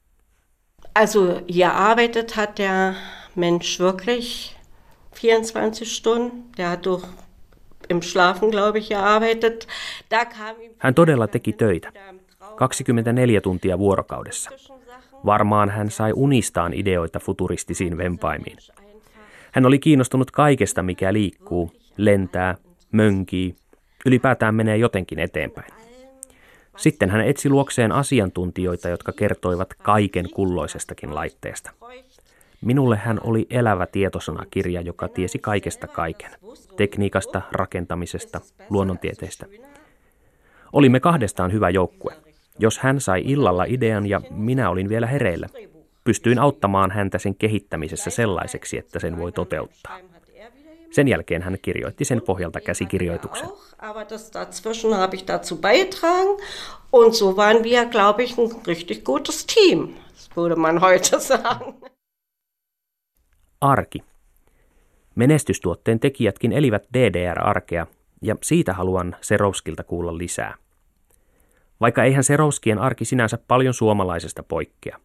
Also 0.96 1.20
gearbeitet 1.54 2.32
hat 2.38 2.58
der 2.58 2.94
Mensch 3.36 3.80
wirklich 3.80 4.56
24 5.22 5.86
Stunden. 5.86 6.44
Der 6.58 6.70
hat 6.70 6.86
doch 6.86 7.08
im 7.90 8.02
Schlafen, 8.02 8.50
glaube 8.50 8.78
ich, 8.78 8.90
gearbeitet. 8.90 9.68
Da 10.12 10.26
kam 10.26 10.56
Hän 10.78 10.96
todella 10.96 11.28
teki 11.28 11.54
töitä. 11.54 11.92
24 12.56 13.42
tuntia 13.42 13.80
vuorokaudessa. 13.80 14.52
Varmaan 15.26 15.70
hän 15.70 15.92
sai 15.92 16.12
unistaan 16.16 16.74
ideoita 16.74 17.20
futuristisiin 17.20 17.98
vempaimiin. 17.98 18.58
Hän 19.52 19.66
oli 19.66 19.80
kiinnostunut 19.80 20.32
kaikesta, 20.32 20.84
mikä 20.84 21.14
liikkuu, 21.14 21.72
lentää, 21.98 22.56
mönkii, 22.92 23.56
ylipäätään 24.06 24.56
menee 24.56 24.78
jotenkin 24.78 25.20
eteenpäin. 25.20 25.74
Sitten 26.78 27.10
hän 27.10 27.22
etsi 27.22 27.50
luokseen 27.50 27.92
asiantuntijoita, 27.92 28.90
jotka 28.90 29.12
kertoivat 29.12 29.74
kaiken 29.74 30.30
kulloisestakin 30.30 31.16
laitteesta. 31.16 31.72
Minulle 32.62 32.96
hän 32.96 33.20
oli 33.24 33.48
elävä 33.50 33.86
tietosanakirja, 33.86 34.82
joka 34.82 35.08
tiesi 35.08 35.40
kaikesta 35.40 35.88
kaiken. 35.88 36.32
Tekniikasta, 36.78 37.42
rakentamisesta, 37.52 38.42
luonnontieteestä. 38.70 39.46
Olimme 40.74 41.00
kahdestaan 41.00 41.52
hyvä 41.52 41.70
joukkue. 41.70 42.16
Jos 42.62 42.80
hän 42.80 43.02
sai 43.02 43.22
illalla 43.26 43.64
idean 43.64 44.06
ja 44.06 44.22
minä 44.30 44.70
olin 44.70 44.90
vielä 44.90 45.08
hereillä, 45.08 45.48
pystyin 46.04 46.40
auttamaan 46.40 46.92
häntä 46.92 47.20
sen 47.20 47.36
kehittämisessä 47.36 48.10
sellaiseksi, 48.10 48.78
että 48.78 49.00
sen 49.00 49.18
voi 49.18 49.32
toteuttaa. 49.32 50.00
Sen 50.92 51.08
jälkeen 51.08 51.42
hän 51.42 51.58
kirjoitti 51.62 52.06
sen 52.06 52.22
pohjalta 52.22 52.60
käsikirjoituksen. 52.62 53.50
Aber 53.80 54.06
das 54.10 54.32
dazwischen 54.34 54.94
habe 54.94 55.16
ich 55.16 55.28
dazu 55.28 55.58
beigetragen 55.58 56.38
und 56.94 57.14
so 57.14 57.38
waren 57.38 57.64
wir, 57.64 57.86
glaube 57.86 58.24
ich, 58.24 58.40
ein 58.40 58.62
richtig 58.68 59.04
gutes 59.04 59.46
Team, 59.46 59.88
würde 60.38 60.56
man 60.56 60.82
heute 60.82 61.20
sagen. 61.20 61.74
Arki. 63.62 64.00
Menestystuotteen 65.16 66.00
tekijätkin 66.00 66.52
elivät 66.52 66.84
DDR-arkea, 66.94 67.88
ja 68.22 68.36
siitä 68.44 68.74
haluan 68.74 69.16
Serovskilta 69.22 69.84
kuulla 69.84 70.18
lisää. 70.18 70.61
Vaikka 71.82 72.04
eihän 72.04 72.24
Serovskien 72.24 72.80
arki 72.80 73.06
sinänsä 73.06 73.38
paljon 73.48 73.74
suomalaisesta 73.74 74.44
poikkea. 74.44 74.98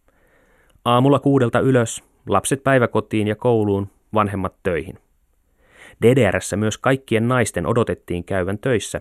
Aamulla 0.85 1.19
kuudelta 1.19 1.61
ylös, 1.61 2.03
lapset 2.29 2.65
päiväkotiin 2.65 3.29
ja 3.29 3.37
kouluun, 3.37 3.91
vanhemmat 4.15 4.55
töihin. 4.63 4.99
DDRssä 6.03 6.57
myös 6.57 6.79
kaikkien 6.79 7.29
naisten 7.29 7.67
odotettiin 7.67 8.25
käyvän 8.25 8.59
töissä 8.59 9.01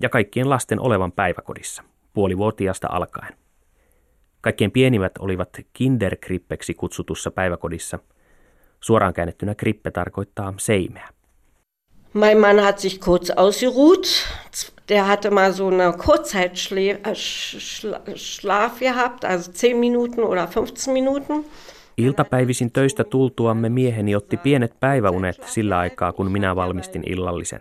ja 0.00 0.08
kaikkien 0.08 0.50
lasten 0.50 0.80
olevan 0.80 1.12
päiväkodissa, 1.12 1.82
puolivuotiaasta 2.12 2.88
alkaen. 2.90 3.34
Kaikkien 4.40 4.70
pienimmät 4.70 5.12
olivat 5.18 5.48
kinderkrippeksi 5.72 6.74
kutsutussa 6.74 7.30
päiväkodissa. 7.30 7.98
Suoraan 8.80 9.14
käännettynä 9.14 9.54
krippe 9.54 9.90
tarkoittaa 9.90 10.54
seimeä. 10.56 11.08
Mein 12.14 12.38
Mann 12.38 12.58
hat 12.58 12.78
sich 12.78 13.00
kurz 13.00 13.30
ausgeruht. 13.36 14.04
Der 14.88 15.06
hatte 15.06 15.30
mal 15.30 15.52
so 15.52 15.68
eine 15.68 15.92
Kurzzeitschlaf 15.92 18.78
gehabt, 18.78 19.24
also 19.24 19.52
10 19.52 19.76
Minuten 19.76 20.24
oder 20.24 20.46
15 20.46 20.92
Minuten. 20.92 21.44
Iltapäivisin 21.96 22.72
töistä 22.72 23.04
tultuamme 23.04 23.68
mieheni 23.68 24.16
otti 24.16 24.36
pienet 24.36 24.72
päiväunet 24.80 25.42
sillä 25.46 25.78
aikaa, 25.78 26.12
kun 26.12 26.32
minä 26.32 26.56
valmistin 26.56 27.02
illallisen. 27.06 27.60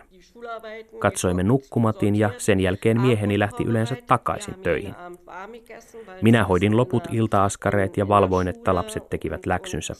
Katsoimme 1.00 1.44
nukkumatin 1.44 2.16
ja 2.16 2.30
sen 2.38 2.60
jälkeen 2.60 3.02
mieheni 3.02 3.40
lähti 3.40 3.64
yleensä 3.64 3.96
takaisin 4.08 4.56
töihin. 4.64 4.96
Minä 6.22 6.44
hoidin 6.44 6.78
loput 6.78 7.04
iltaaskareet 7.12 7.98
ja 7.98 8.08
valvoin, 8.08 8.48
että 8.48 8.76
lapset 8.76 9.10
tekivät 9.10 9.46
läksynsä, 9.46 9.94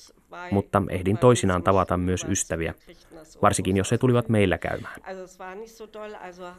mutta 0.52 0.84
ehdin 0.90 1.18
toisinaan 1.18 1.64
tavata 1.64 1.98
myös 1.98 2.26
ystäviä, 2.30 2.74
varsinkin 3.42 3.78
jos 3.78 3.92
he 3.92 3.98
tulivat 3.98 4.30
meillä 4.30 4.58
käymään. 4.58 5.02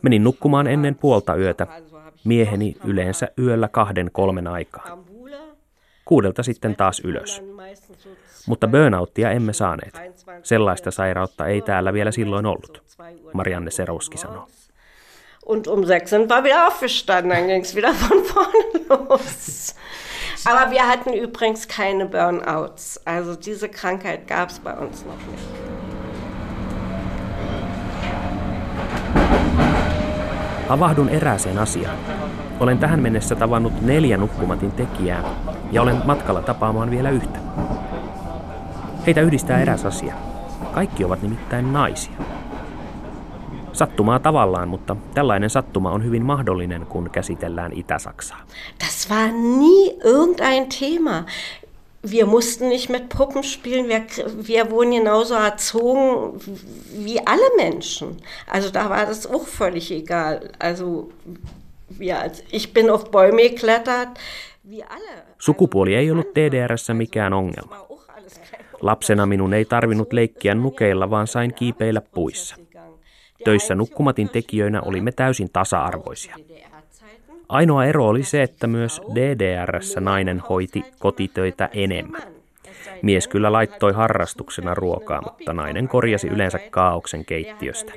Menin 0.03 0.25
nukkumaan 0.25 0.67
ennen 0.67 0.95
puolta 0.95 1.37
yötä, 1.37 1.67
mieheni 2.25 2.77
yleensä 2.85 3.29
yöllä 3.39 3.69
kahden 3.69 4.11
kolmen 4.12 4.47
aikaa. 4.47 5.05
Kuudelta 6.05 6.43
sitten 6.43 6.77
taas 6.77 7.01
ylös. 7.05 7.43
Mutta 8.47 8.69
burnouttia 8.69 9.31
emme 9.31 9.53
saaneet. 9.53 10.01
Sellaista 10.43 10.91
sairautta 10.91 11.47
ei 11.47 11.62
täällä 11.62 11.93
vielä 11.93 12.11
silloin 12.11 12.47
ollut, 12.47 12.83
Marianne 13.33 13.71
Serowski 13.71 14.19
sanoo. 14.19 14.49
Und 15.47 15.67
um 15.67 15.87
sechs 15.87 16.11
sind 16.11 16.29
wir 16.29 16.43
wieder 16.43 16.67
aufgestanden, 16.67 17.31
dann 17.31 17.47
ging 17.47 17.62
es 17.62 17.75
wieder 17.77 17.95
von 17.95 18.25
vorne 18.25 18.87
los. 19.11 19.75
Aber 20.45 20.71
wir 20.71 20.87
hatten 20.89 21.15
übrigens 21.15 21.69
keine 21.69 22.07
Burnouts. 22.07 23.01
Also 23.05 23.37
diese 23.37 23.69
Krankheit 23.69 24.27
gab 24.27 24.51
es 24.51 24.59
bei 24.59 24.73
uns 24.73 25.05
noch 25.05 25.27
nicht. 25.31 25.66
Havahdun 30.69 31.09
erääseen 31.09 31.59
asiaan. 31.59 31.97
Olen 32.61 32.79
tähän 32.79 33.01
mennessä 33.01 33.35
tavannut 33.35 33.83
neljä 33.83 34.17
nukkumatin 34.17 34.73
tekijää 34.73 35.25
ja 35.73 35.83
olen 35.83 35.97
matkalla 36.05 36.43
tapaamaan 36.43 36.91
vielä 36.91 37.11
yhtä. 37.11 37.39
Heitä 39.07 39.21
yhdistää 39.21 39.63
eräs 39.63 39.85
asia. 39.85 40.15
Kaikki 40.73 41.05
ovat 41.05 41.23
nimittäin 41.23 41.73
naisia. 41.73 42.13
Sattumaa 43.73 44.19
tavallaan, 44.19 44.69
mutta 44.69 44.97
tällainen 45.15 45.51
sattuma 45.51 45.91
on 45.91 46.05
hyvin 46.05 46.25
mahdollinen, 46.25 46.87
kun 46.87 47.11
käsitellään 47.11 47.73
Itä-Saksaa. 47.73 48.39
Das 48.85 49.11
war 49.11 49.29
nie 49.33 49.97
irgendein 50.05 50.67
Thema. 50.69 51.25
Wir 52.09 52.27
mussten 52.27 52.69
nicht 52.69 52.88
mit 52.88 53.09
Puppen 53.09 53.42
spielen, 53.42 53.88
wir, 53.88 54.07
wir 54.47 54.71
wurden 54.71 54.92
genauso 54.92 55.35
erzogen 55.35 56.40
wie 57.05 57.21
alle 57.27 57.51
Menschen. 57.57 58.16
Also 58.47 58.71
da 58.71 58.88
war 58.90 59.07
das 59.07 59.27
auch 59.27 59.47
völlig 59.47 59.90
egal. 59.90 60.51
Also 60.59 61.11
wir, 61.99 62.33
ich 62.53 62.73
bin 62.73 62.90
auf 62.90 63.11
Bäume 63.11 63.42
geklettert, 63.42 64.09
wie 64.62 64.83
alle. 64.83 65.23
Sukupuoli 65.38 65.95
ei 65.95 66.11
ollut 66.11 66.35
DDRssä 66.35 66.95
mikään 66.95 67.33
ongelma. 67.33 67.87
Lapsena 68.81 69.27
minun 69.27 69.55
ei 69.55 69.64
tarvinnut 69.64 70.12
leikkiä 70.12 70.55
nukeilla, 70.55 71.11
vaan 71.11 71.27
sain 71.27 71.55
kiipeillä 71.55 72.01
puissa. 72.01 72.57
Töissä 73.45 73.75
nukkumatin 73.75 74.29
tekijöinä 74.29 74.83
olimme 74.83 75.12
täysin 75.12 75.51
tasa-arvoisia. 75.53 76.37
Ainoa 77.49 77.85
ero 77.85 78.09
oli 78.09 78.23
se, 78.23 78.43
että 78.43 78.67
myös 78.67 79.01
DDRssä 79.15 80.01
nainen 80.01 80.41
hoiti 80.41 80.85
kotitöitä 80.99 81.69
enemmän. 81.73 82.23
Mies 83.03 83.29
kyllä 83.29 83.53
laittoi 83.53 83.93
harrastuksena 83.93 84.75
ruokaa, 84.75 85.23
mutta 85.23 85.53
nainen 85.53 85.89
korjasi 85.89 86.29
yleensä 86.29 86.59
kaauksen 86.71 87.25
keittiöstä. 87.25 87.93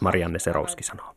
Marianne 0.00 0.38
Serowski 0.38 0.82
sanoo. 0.82 1.14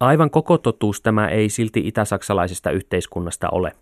Aivan 0.00 0.30
koko 0.30 0.58
totuus 0.58 1.00
tämä 1.00 1.28
ei 1.28 1.48
silti 1.48 1.82
itäsaksalaisesta 1.84 2.70
yhteiskunnasta 2.70 3.48
ole. 3.52 3.72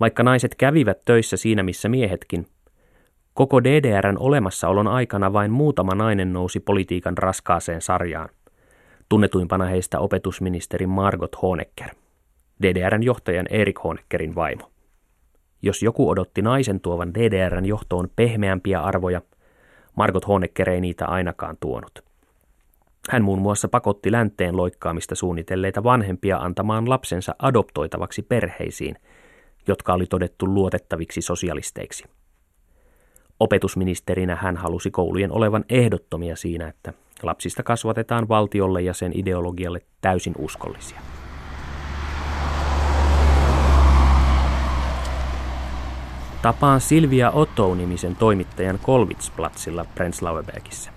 Vaikka 0.00 0.22
naiset 0.22 0.54
kävivät 0.54 0.98
töissä 1.04 1.36
siinä 1.36 1.62
missä 1.62 1.88
miehetkin, 1.88 2.46
Koko 3.34 3.64
DDRn 3.64 4.16
olemassaolon 4.18 4.88
aikana 4.88 5.32
vain 5.32 5.50
muutama 5.50 5.94
nainen 5.94 6.32
nousi 6.32 6.60
politiikan 6.60 7.18
raskaaseen 7.18 7.80
sarjaan. 7.80 8.28
Tunnetuimpana 9.08 9.64
heistä 9.64 9.98
opetusministeri 9.98 10.86
Margot 10.86 11.42
Honecker, 11.42 11.88
DDRn 12.62 13.02
johtajan 13.02 13.46
Erik 13.50 13.84
Honeckerin 13.84 14.34
vaimo. 14.34 14.70
Jos 15.62 15.82
joku 15.82 16.10
odotti 16.10 16.42
naisen 16.42 16.80
tuovan 16.80 17.14
DDRn 17.14 17.66
johtoon 17.66 18.08
pehmeämpiä 18.16 18.80
arvoja, 18.80 19.22
Margot 19.96 20.28
Honecker 20.28 20.70
ei 20.70 20.80
niitä 20.80 21.06
ainakaan 21.06 21.56
tuonut. 21.60 22.04
Hän 23.10 23.24
muun 23.24 23.42
muassa 23.42 23.68
pakotti 23.68 24.12
länteen 24.12 24.56
loikkaamista 24.56 25.14
suunnitelleita 25.14 25.84
vanhempia 25.84 26.38
antamaan 26.38 26.90
lapsensa 26.90 27.34
adoptoitavaksi 27.38 28.22
perheisiin, 28.22 28.96
jotka 29.68 29.92
oli 29.94 30.06
todettu 30.06 30.46
luotettaviksi 30.46 31.22
sosialisteiksi. 31.22 32.04
Opetusministerinä 33.42 34.36
hän 34.36 34.56
halusi 34.56 34.90
koulujen 34.90 35.32
olevan 35.32 35.64
ehdottomia 35.68 36.36
siinä, 36.36 36.68
että 36.68 36.92
lapsista 37.22 37.62
kasvatetaan 37.62 38.28
valtiolle 38.28 38.82
ja 38.82 38.94
sen 38.94 39.12
ideologialle 39.14 39.80
täysin 40.00 40.34
uskollisia. 40.38 41.00
Tapaan 46.42 46.80
Silvia 46.80 47.30
Otto-nimisen 47.30 48.16
toimittajan 48.16 48.78
Kolvitsplatsilla 48.82 49.84
Prenzlauerbergissä. 49.94 50.90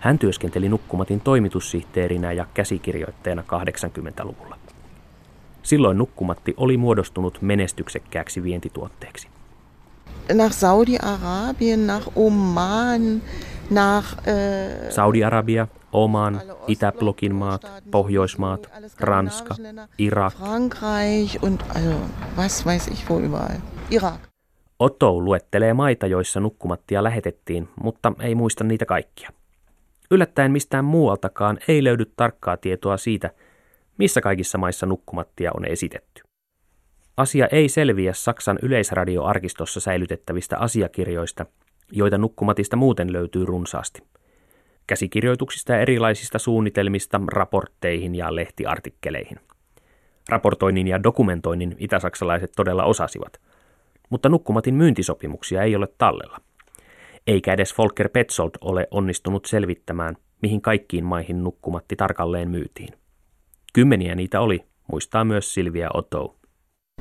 Hän 0.00 0.18
työskenteli 0.18 0.68
Nukkumatin 0.68 1.20
toimitussihteerinä 1.20 2.32
ja 2.32 2.46
käsikirjoittajana 2.54 3.42
80-luvulla. 3.42 4.56
Silloin 5.62 5.98
Nukkumatti 5.98 6.54
oli 6.56 6.76
muodostunut 6.76 7.38
menestyksekkääksi 7.42 8.42
vientituotteeksi 8.42 9.28
nach 10.34 10.52
Saudi-Arabien, 10.52 11.86
nach 11.86 12.08
Oman, 12.14 13.22
nach... 13.70 14.18
Äh, 14.26 14.90
Saudi-Arabia, 14.90 15.68
Oman, 15.92 16.40
Itäblokin 16.66 17.34
maat, 17.34 17.66
Pohjoismaat, 17.90 18.70
Ranska, 19.00 19.54
Irak. 19.98 20.34
Frankreich 20.34 21.42
und 21.42 21.62
also, 21.74 21.96
was 22.36 22.66
weiß 22.66 22.88
ich 22.88 23.10
wo 23.10 23.20
überall. 23.20 23.58
Irak. 23.90 24.20
Otto 24.78 25.20
luettelee 25.20 25.74
maita, 25.74 26.06
joissa 26.06 26.40
nukkumattia 26.40 27.02
lähetettiin, 27.02 27.68
mutta 27.82 28.12
ei 28.20 28.34
muista 28.34 28.64
niitä 28.64 28.86
kaikkia. 28.86 29.30
Yllättäen 30.10 30.52
mistään 30.52 30.84
muualtakaan 30.84 31.58
ei 31.68 31.84
löydy 31.84 32.04
tarkkaa 32.16 32.56
tietoa 32.56 32.96
siitä, 32.96 33.30
missä 33.98 34.20
kaikissa 34.20 34.58
maissa 34.58 34.86
nukkumattia 34.86 35.50
on 35.56 35.64
esitetty. 35.64 36.22
Asia 37.20 37.48
ei 37.52 37.68
selviä 37.68 38.12
Saksan 38.12 38.58
yleisradioarkistossa 38.62 39.80
säilytettävistä 39.80 40.58
asiakirjoista, 40.58 41.46
joita 41.92 42.18
nukkumatista 42.18 42.76
muuten 42.76 43.12
löytyy 43.12 43.44
runsaasti. 43.44 44.02
Käsikirjoituksista 44.86 45.72
ja 45.72 45.80
erilaisista 45.80 46.38
suunnitelmista 46.38 47.20
raportteihin 47.32 48.14
ja 48.14 48.34
lehtiartikkeleihin. 48.34 49.40
Raportoinnin 50.28 50.88
ja 50.88 51.02
dokumentoinnin 51.02 51.76
itäsaksalaiset 51.78 52.52
todella 52.56 52.84
osasivat, 52.84 53.40
mutta 54.10 54.28
nukkumatin 54.28 54.74
myyntisopimuksia 54.74 55.62
ei 55.62 55.76
ole 55.76 55.88
tallella. 55.98 56.40
Eikä 57.26 57.52
edes 57.52 57.78
Volker 57.78 58.08
Petzold 58.08 58.52
ole 58.60 58.88
onnistunut 58.90 59.44
selvittämään, 59.44 60.16
mihin 60.42 60.60
kaikkiin 60.60 61.04
maihin 61.04 61.44
nukkumatti 61.44 61.96
tarkalleen 61.96 62.50
myytiin. 62.50 62.88
Kymmeniä 63.72 64.14
niitä 64.14 64.40
oli, 64.40 64.64
muistaa 64.92 65.24
myös 65.24 65.54
Silvia 65.54 65.90
Otto. 65.94 66.39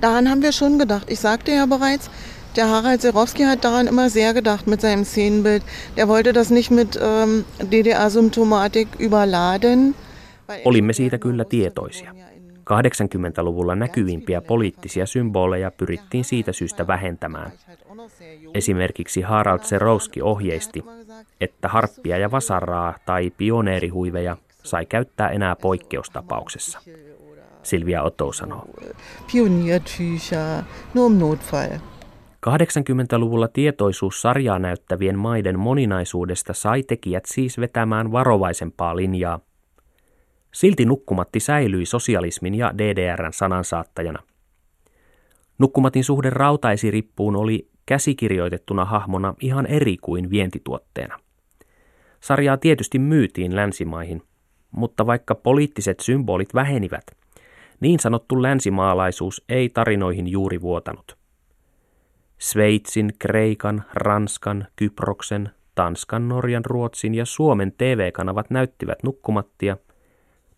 Daran 0.01 0.29
haben 0.29 0.41
wir 0.41 0.51
schon 0.51 0.79
gedacht. 0.79 1.12
Ich 1.12 1.19
sagte 1.19 1.51
ja 1.51 1.65
bereits, 1.65 2.09
der 2.55 2.69
Harald 2.69 3.01
Serowski 3.01 3.43
hat 3.43 3.63
daran 3.63 3.88
immer 3.88 4.09
sehr 4.09 4.33
gedacht 4.33 4.67
mit 4.67 4.81
seinem 4.81 5.05
Szenenbild. 5.05 5.63
Der 5.97 6.07
wollte 6.07 6.33
das 6.33 6.49
nicht 6.49 6.71
mit 6.71 6.99
ähm, 7.01 7.45
DDR-Symptomatik 7.71 8.88
überladen. 8.99 9.95
Olimme 10.65 10.93
siitä 10.93 11.17
kyllä 11.17 11.45
tietoisia. 11.45 12.13
80-luvulla 12.69 13.75
näkyvimpiä 13.75 14.41
poliittisia 14.41 15.05
symboleja 15.05 15.71
pyrittiin 15.71 16.23
siitä 16.23 16.53
syystä 16.53 16.88
vähentämään. 16.88 17.51
Esimerkiksi 18.53 19.21
Harald 19.21 19.63
Serowski 19.63 20.21
ohjeisti, 20.21 20.83
että 21.41 21.67
harppia 21.67 22.17
ja 22.17 22.31
vasaraa 22.31 22.95
tai 23.05 23.31
pioneerihuiveja 23.38 24.38
sai 24.63 24.85
käyttää 24.85 25.29
enää 25.29 25.55
poikkeustapauksessa. 25.55 26.79
Silvia 27.69 28.03
Otto 28.03 28.32
sanoo. 28.34 28.65
Im 29.34 31.17
Notfall. 31.19 31.69
80-luvulla 32.47 33.47
tietoisuus 33.47 34.21
sarjaa 34.21 34.60
näyttävien 34.60 35.19
maiden 35.19 35.60
moninaisuudesta 35.60 36.53
sai 36.53 36.84
tekijät 36.84 37.23
siis 37.25 37.60
vetämään 37.60 38.12
varovaisempaa 38.12 38.95
linjaa. 38.95 39.39
Silti 40.53 40.86
Nukkumatti 40.86 41.39
säilyi 41.39 41.86
sosialismin 41.86 42.55
ja 42.55 42.73
DDRn 42.77 43.34
sanansaattajana. 43.34 44.19
Nukkumatin 45.58 46.03
suhde 46.03 46.29
rautaisirippuun 46.29 47.36
oli 47.36 47.69
käsikirjoitettuna 47.86 48.86
hahmona 48.86 49.34
ihan 49.41 49.65
eri 49.65 49.97
kuin 50.01 50.29
vientituotteena. 50.29 51.19
Sarjaa 52.19 52.58
tietysti 52.58 53.00
myytiin 53.00 53.56
länsimaihin, 53.56 54.21
mutta 54.71 55.06
vaikka 55.06 55.35
poliittiset 55.35 56.00
symbolit 56.00 56.54
vähenivät, 56.54 57.04
niin 57.80 58.00
sanottu 58.00 58.42
länsimaalaisuus 58.42 59.44
ei 59.50 59.69
tarinoihin 59.69 60.27
juuri 60.27 60.62
vuotanut. 60.62 61.17
Sveitsin, 62.38 63.13
Kreikan, 63.19 63.84
Ranskan, 63.94 64.67
Kyproksen, 64.75 65.50
Tanskan, 65.75 66.30
Norjan, 66.30 66.65
Ruotsin 66.65 67.15
ja 67.15 67.25
Suomen 67.25 67.73
TV-kanavat 67.77 68.50
näyttivät 68.50 69.04
nukkumattia, 69.04 69.77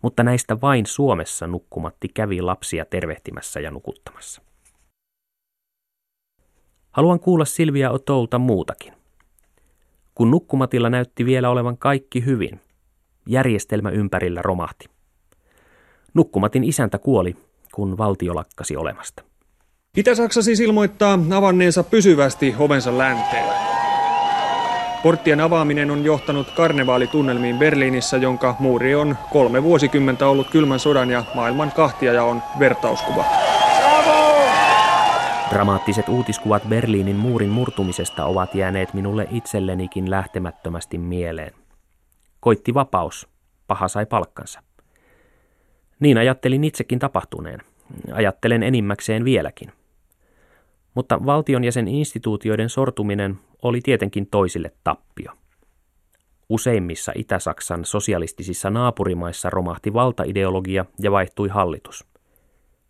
mutta 0.02 0.22
näistä 0.22 0.60
vain 0.60 0.86
Suomessa 0.86 1.46
nukkumatti 1.46 2.08
kävi 2.08 2.42
lapsia 2.42 2.84
tervehtimässä 2.84 3.60
ja 3.60 3.70
nukuttamassa. 3.70 4.42
Haluan 6.90 7.20
kuulla 7.20 7.44
Silvia 7.44 7.90
Otolta 7.90 8.38
muutakin. 8.38 8.92
Kun 10.14 10.30
nukkumatilla 10.30 10.90
näytti 10.90 11.24
vielä 11.24 11.50
olevan 11.50 11.78
kaikki 11.78 12.24
hyvin, 12.24 12.60
järjestelmä 13.26 13.90
ympärillä 13.90 14.42
romahti. 14.42 14.91
Nukkumatin 16.14 16.64
isäntä 16.64 16.98
kuoli, 16.98 17.36
kun 17.74 17.98
valtio 17.98 18.34
lakkasi 18.34 18.76
olemasta. 18.76 19.22
Itä-Saksa 19.96 20.42
siis 20.42 20.60
ilmoittaa 20.60 21.18
avanneensa 21.34 21.84
pysyvästi 21.84 22.54
ovensa 22.58 22.98
länteen. 22.98 23.44
Porttien 25.02 25.40
avaaminen 25.40 25.90
on 25.90 26.04
johtanut 26.04 26.50
karnevaalitunnelmiin 26.50 27.58
Berliinissä, 27.58 28.16
jonka 28.16 28.56
muuri 28.58 28.94
on 28.94 29.16
kolme 29.30 29.62
vuosikymmentä 29.62 30.28
ollut 30.28 30.50
kylmän 30.50 30.78
sodan 30.78 31.10
ja 31.10 31.24
maailman 31.34 31.72
kahtiajaon 31.72 32.42
vertauskuva. 32.58 33.24
Dramaattiset 35.50 36.08
uutiskuvat 36.08 36.62
Berliinin 36.68 37.16
muurin 37.16 37.48
murtumisesta 37.48 38.24
ovat 38.24 38.54
jääneet 38.54 38.94
minulle 38.94 39.28
itsellenikin 39.30 40.10
lähtemättömästi 40.10 40.98
mieleen. 40.98 41.52
Koitti 42.40 42.74
vapaus, 42.74 43.28
paha 43.66 43.88
sai 43.88 44.06
palkkansa. 44.06 44.60
Niin 46.02 46.18
ajattelin 46.18 46.64
itsekin 46.64 46.98
tapahtuneen. 46.98 47.60
Ajattelen 48.12 48.62
enimmäkseen 48.62 49.24
vieläkin. 49.24 49.72
Mutta 50.94 51.26
valtion 51.26 51.64
ja 51.64 51.72
sen 51.72 51.88
instituutioiden 51.88 52.68
sortuminen 52.68 53.38
oli 53.62 53.80
tietenkin 53.80 54.26
toisille 54.26 54.72
tappio. 54.84 55.32
Useimmissa 56.48 57.12
Itä-Saksan 57.14 57.84
sosialistisissa 57.84 58.70
naapurimaissa 58.70 59.50
romahti 59.50 59.92
valtaideologia 59.92 60.84
ja 60.98 61.12
vaihtui 61.12 61.48
hallitus. 61.48 62.04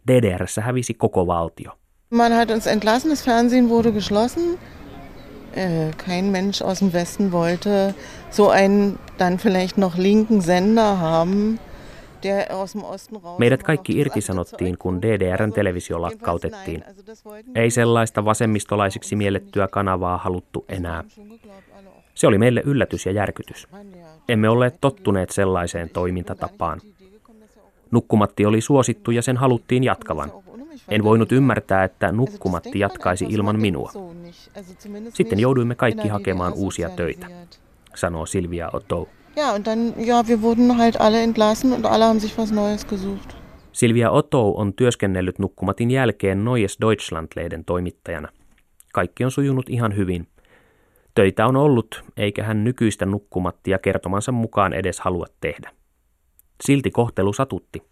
DDRssä 0.08 0.62
hävisi 0.62 0.94
koko 0.94 1.26
valtio. 1.26 1.72
Man 2.10 2.32
hat 2.32 2.50
uns 2.50 2.66
entlassen, 2.66 3.10
das 3.10 3.24
Fernsehen 3.24 3.68
wurde 3.68 3.92
geschlossen. 3.92 4.58
Äh, 5.56 5.96
kein 6.06 6.24
Mensch 6.24 6.62
aus 6.62 6.80
dem 6.80 6.92
Westen 6.92 7.32
wollte 7.32 7.94
so 8.30 8.48
einen 8.48 8.98
dann 9.18 9.38
vielleicht 9.38 9.76
noch 9.76 9.98
linken 9.98 10.40
Sender 10.40 10.96
haben. 10.96 11.58
Meidät 13.38 13.62
kaikki 13.62 13.98
irtisanottiin, 13.98 14.78
kun 14.78 15.02
DDRn 15.02 15.52
televisio 15.52 16.02
lakkautettiin. 16.02 16.84
Ei 17.54 17.70
sellaista 17.70 18.24
vasemmistolaisiksi 18.24 19.16
miellettyä 19.16 19.68
kanavaa 19.68 20.18
haluttu 20.18 20.64
enää. 20.68 21.04
Se 22.14 22.26
oli 22.26 22.38
meille 22.38 22.62
yllätys 22.64 23.06
ja 23.06 23.12
järkytys. 23.12 23.68
Emme 24.28 24.48
olleet 24.48 24.74
tottuneet 24.80 25.30
sellaiseen 25.30 25.90
toimintatapaan. 25.90 26.80
Nukkumatti 27.90 28.46
oli 28.46 28.60
suosittu 28.60 29.10
ja 29.10 29.22
sen 29.22 29.36
haluttiin 29.36 29.84
jatkavan. 29.84 30.32
En 30.88 31.04
voinut 31.04 31.32
ymmärtää, 31.32 31.84
että 31.84 32.12
nukkumatti 32.12 32.78
jatkaisi 32.78 33.26
ilman 33.28 33.60
minua. 33.60 33.92
Sitten 35.14 35.40
jouduimme 35.40 35.74
kaikki 35.74 36.08
hakemaan 36.08 36.52
uusia 36.52 36.90
töitä, 36.90 37.26
sanoo 37.94 38.26
Silvia 38.26 38.70
Otto. 38.72 39.08
Ja, 39.36 39.54
und 39.54 39.66
dann, 39.66 39.94
ja, 40.06 40.28
wir 40.28 40.42
wurden 40.42 40.78
halt 40.78 41.00
alle 41.00 41.22
entlassen 41.22 41.72
und 41.72 41.86
alle 41.86 42.04
haben 42.04 42.20
sich 42.20 42.38
was 42.38 42.52
Neues 42.52 42.86
gesucht. 42.86 43.36
Silvia 43.72 44.10
Otto 44.10 44.50
on 44.50 44.74
työskennellyt 44.74 45.38
nukkumatin 45.38 45.90
jälkeen 45.90 46.44
Neues 46.44 46.78
Deutschland-lehden 46.80 47.64
toimittajana. 47.64 48.28
Kaikki 48.92 49.24
on 49.24 49.30
sujunut 49.30 49.68
ihan 49.68 49.96
hyvin. 49.96 50.26
Töitä 51.14 51.46
on 51.46 51.56
ollut, 51.56 52.04
eikä 52.16 52.44
hän 52.44 52.64
nykyistä 52.64 53.06
nukkumattia 53.06 53.78
kertomansa 53.78 54.32
mukaan 54.32 54.72
edes 54.72 55.00
halua 55.00 55.26
tehdä. 55.40 55.70
Silti 56.64 56.90
kohtelu 56.90 57.32
satutti, 57.32 57.82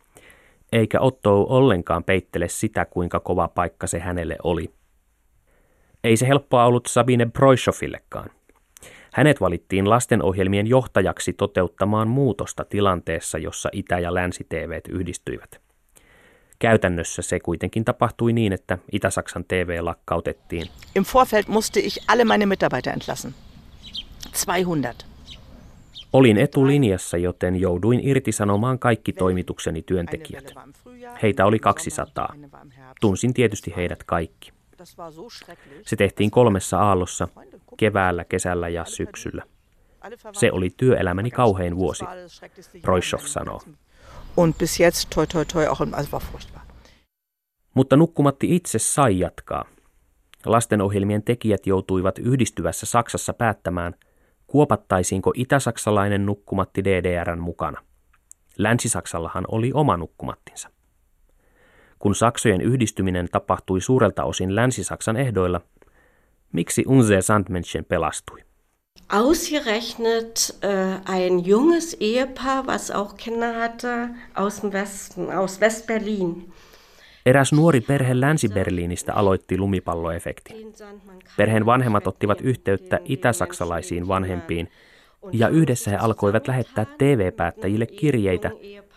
eikä 0.72 1.00
Otto 1.00 1.42
ollenkaan 1.42 2.04
peittele 2.04 2.48
sitä, 2.48 2.84
kuinka 2.84 3.20
kova 3.20 3.48
paikka 3.48 3.86
se 3.86 3.98
hänelle 3.98 4.36
oli. 4.44 4.70
Ei 6.04 6.16
se 6.16 6.28
helppoa 6.28 6.64
ollut 6.64 6.86
Sabine 6.86 7.26
Broischoffillekaan. 7.26 8.30
Hänet 9.12 9.40
valittiin 9.40 9.90
lastenohjelmien 9.90 10.66
johtajaksi 10.66 11.32
toteuttamaan 11.32 12.08
muutosta 12.08 12.64
tilanteessa, 12.64 13.38
jossa 13.38 13.68
Itä- 13.72 13.98
ja 13.98 14.14
Länsi-TVt 14.14 14.88
yhdistyivät. 14.88 15.60
Käytännössä 16.58 17.22
se 17.22 17.40
kuitenkin 17.40 17.84
tapahtui 17.84 18.32
niin, 18.32 18.52
että 18.52 18.78
Itä-Saksan 18.92 19.44
TV 19.48 19.78
lakkautettiin. 19.80 20.66
Im 20.96 21.04
Vorfeld 21.14 21.44
musste 21.48 21.80
ich 21.80 22.04
alle 22.08 22.24
meine 22.24 22.46
Mitarbeiter 22.46 22.92
entlassen. 22.92 23.34
200. 24.46 24.92
Olin 26.12 26.38
etulinjassa, 26.38 27.16
joten 27.16 27.56
jouduin 27.56 28.00
irtisanomaan 28.02 28.78
kaikki 28.78 29.12
toimitukseni 29.12 29.82
työntekijät. 29.82 30.54
Heitä 31.22 31.46
oli 31.46 31.58
200. 31.58 32.34
Tunsin 33.00 33.34
tietysti 33.34 33.72
heidät 33.76 34.04
kaikki. 34.04 34.52
Se 35.82 35.96
tehtiin 35.96 36.30
kolmessa 36.30 36.78
aallossa, 36.78 37.28
keväällä, 37.76 38.24
kesällä 38.24 38.68
ja 38.68 38.84
syksyllä. 38.84 39.42
Se 40.32 40.52
oli 40.52 40.70
työelämäni 40.76 41.30
kauhein 41.30 41.76
vuosi, 41.76 42.04
Broischoff 42.82 43.26
sanoo. 43.26 43.60
Und 44.36 44.54
bis 44.58 44.80
jetzt, 44.80 45.10
toi 45.14 45.26
toi 45.26 45.46
toi, 45.46 45.66
auch 45.66 45.82
also 45.92 46.10
war 46.12 46.22
furchtbar. 46.22 46.62
Mutta 47.74 47.96
nukkumatti 47.96 48.56
itse 48.56 48.78
sai 48.78 49.18
jatkaa. 49.18 49.64
Lastenohjelmien 50.46 51.22
tekijät 51.22 51.66
joutuivat 51.66 52.18
yhdistyvässä 52.18 52.86
Saksassa 52.86 53.32
päättämään, 53.32 53.94
kuopattaisiinko 54.46 55.32
itä-saksalainen 55.36 56.26
nukkumatti 56.26 56.84
DDRn 56.84 57.38
mukana. 57.38 57.80
Länsi-Saksallahan 58.58 59.44
oli 59.48 59.70
oma 59.74 59.96
nukkumattinsa. 59.96 60.70
Kun 62.00 62.14
Saksojen 62.14 62.60
yhdistyminen 62.60 63.28
tapahtui 63.32 63.80
suurelta 63.80 64.24
osin 64.24 64.54
Länsi-Saksan 64.56 65.16
ehdoilla, 65.16 65.60
miksi 66.52 66.84
Unser 66.86 67.22
Sandmännchen 67.22 67.84
pelastui? 67.84 68.44
Ausgerechnet 69.12 70.58
äh, 70.64 71.00
ein 71.16 71.46
junges 71.46 71.96
Ehepaar, 72.00 72.66
was 72.66 72.90
auch 72.90 73.14
Kinder 73.16 73.54
hatte, 73.54 74.08
aus 74.34 74.60
dem 74.60 74.72
Westen, 74.72 75.30
aus 75.30 75.60
West-Berlin. 75.60 76.52
Eräs 77.26 77.52
nuori 77.52 77.80
perhe 77.80 78.20
Länsi-Berliinistä 78.20 79.14
aloitti 79.14 79.58
lumipalloefektin. 79.58 80.74
Perheen 81.36 81.66
vanhemmat 81.66 82.06
ottivat 82.06 82.40
yhteyttä 82.40 82.98
itä-saksalaisiin 83.04 84.08
vanhempiin 84.08 84.68
ja 85.32 85.48
yhdessä 85.48 85.90
he 85.90 85.96
alkoivat 85.96 86.48
lähettää 86.48 86.86
TV-päättäjille 86.98 87.86
kirjeitä, 87.86 88.50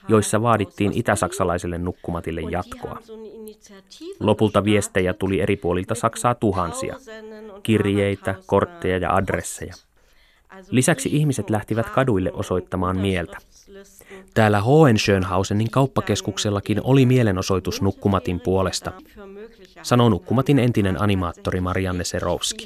joissa 0.08 0.42
vaadittiin 0.42 0.92
itä-saksalaiselle 0.94 1.78
nukkumatille 1.78 2.42
jatkoa. 2.42 3.00
Lopulta 4.20 4.64
viestejä 4.64 5.14
tuli 5.14 5.42
eri 5.42 5.56
puolilta 5.56 5.96
Saksaa 5.96 6.36
tuhansia. 6.36 6.96
Kirjeitä, 7.64 8.36
kortteja 8.46 8.98
ja 8.98 9.16
adresseja. 9.16 9.74
Lisäksi 10.70 11.10
ihmiset 11.12 11.50
lähtivät 11.50 11.90
kaduille 11.90 12.32
osoittamaan 12.34 13.00
mieltä. 13.00 13.38
Täällä 14.34 14.62
Hohenschönhausenin 14.62 15.72
kauppakeskuksellakin 15.72 16.82
oli 16.84 17.06
mielenosoitus 17.06 17.82
Nukkumatin 17.82 18.40
puolesta, 18.40 18.92
sanoo 19.82 20.10
Nukkumatin 20.10 20.60
entinen 20.60 21.02
animaattori 21.02 21.62
Marianne 21.62 22.04
Serowski. 22.04 22.66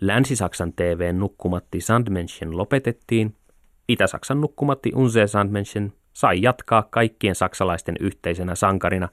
Länsi-Saksan 0.00 0.72
TVn 0.72 1.18
nukkumatti 1.18 1.80
Sandmenschen 1.80 2.56
lopetettiin. 2.56 3.34
Itä-Saksan 3.88 4.40
nukkumatti 4.40 4.92
Unse 4.94 5.26
Sandmenschen 5.26 5.92
sai 6.12 6.42
jatkaa 6.42 6.88
kaikkien 6.90 7.34
saksalaisten 7.34 7.94
yhteisenä 8.00 8.54
sankarina, 8.54 9.08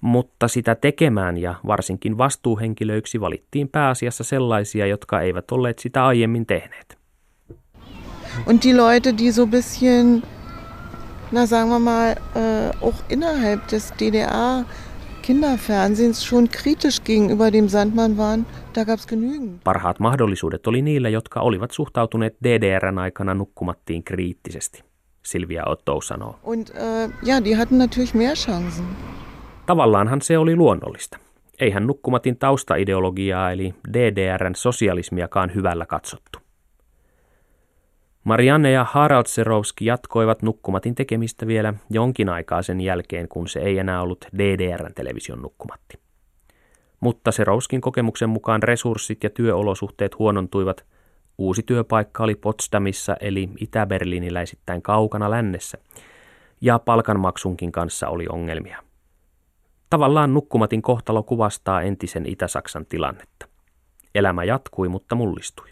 mutta 0.00 0.48
sitä 0.48 0.74
tekemään 0.74 1.38
ja 1.38 1.54
varsinkin 1.66 2.18
vastuuhenkilöiksi 2.18 3.20
valittiin 3.20 3.68
pääasiassa 3.68 4.24
sellaisia, 4.24 4.86
jotka 4.86 5.20
eivät 5.20 5.50
olleet 5.50 5.78
sitä 5.78 6.06
aiemmin 6.06 6.46
tehneet. 6.46 6.98
Und 8.46 8.62
die 8.62 8.76
Leute, 8.76 9.14
die 9.18 9.32
so 9.32 9.46
bisschen, 9.46 10.22
na 11.32 11.46
sagen 11.46 11.68
wir 11.68 11.78
mal, 11.78 12.10
äh, 12.10 12.70
auch 12.82 13.04
innerhalb 13.10 13.68
des 13.68 13.92
DDR 13.98 14.64
Kinderfernsehens 15.22 16.24
schon 16.24 16.50
kritisch 16.50 17.04
gegenüber 17.04 17.50
dem 17.50 17.68
Sandmann 17.68 18.18
waren. 18.18 18.46
Parhaat 19.64 19.98
mahdollisuudet 19.98 20.66
oli 20.66 20.82
niillä, 20.82 21.08
jotka 21.08 21.40
olivat 21.40 21.70
suhtautuneet 21.70 22.36
DDRn 22.44 22.98
aikana 22.98 23.34
nukkumattiin 23.34 24.04
kriittisesti, 24.04 24.84
Silvia 25.22 25.62
Otto 25.66 26.00
sanoo. 26.00 26.38
Und 26.42 26.66
äh, 26.68 27.10
ja, 27.22 27.44
die 27.44 27.54
hatten 27.54 27.78
natürlich 27.78 28.14
mehr 28.14 28.36
Chancen. 28.36 28.84
Tavallaanhan 29.66 30.22
se 30.22 30.38
oli 30.38 30.56
luonnollista. 30.56 31.18
Eihän 31.60 31.86
nukkumatin 31.86 32.36
taustaideologiaa 32.36 33.52
eli 33.52 33.74
DDRn 33.92 34.54
sosialismiakaan 34.54 35.54
hyvällä 35.54 35.86
katsottu. 35.86 36.38
Marianne 38.24 38.70
ja 38.70 38.84
Harald 38.84 39.26
Serowski 39.26 39.86
jatkoivat 39.86 40.42
nukkumatin 40.42 40.94
tekemistä 40.94 41.46
vielä 41.46 41.74
jonkin 41.90 42.28
aikaa 42.28 42.62
sen 42.62 42.80
jälkeen, 42.80 43.28
kun 43.28 43.48
se 43.48 43.60
ei 43.60 43.78
enää 43.78 44.02
ollut 44.02 44.26
DDRn 44.38 44.94
television 44.94 45.42
nukkumatti. 45.42 46.01
Mutta 47.02 47.32
Serowskin 47.32 47.80
kokemuksen 47.80 48.28
mukaan 48.28 48.62
resurssit 48.62 49.24
ja 49.24 49.30
työolosuhteet 49.30 50.18
huonontuivat. 50.18 50.84
Uusi 51.38 51.62
työpaikka 51.62 52.24
oli 52.24 52.34
Potsdamissa 52.34 53.16
eli 53.20 53.50
Itä-Berliiniläisittäin 53.60 54.82
kaukana 54.82 55.30
lännessä, 55.30 55.78
ja 56.60 56.78
palkanmaksunkin 56.78 57.72
kanssa 57.72 58.08
oli 58.08 58.26
ongelmia. 58.28 58.82
Tavallaan 59.90 60.34
nukkumatin 60.34 60.82
kohtalo 60.82 61.22
kuvastaa 61.22 61.82
entisen 61.82 62.26
Itä-Saksan 62.26 62.86
tilannetta. 62.86 63.48
Elämä 64.14 64.44
jatkui, 64.44 64.88
mutta 64.88 65.14
mullistui. 65.14 65.68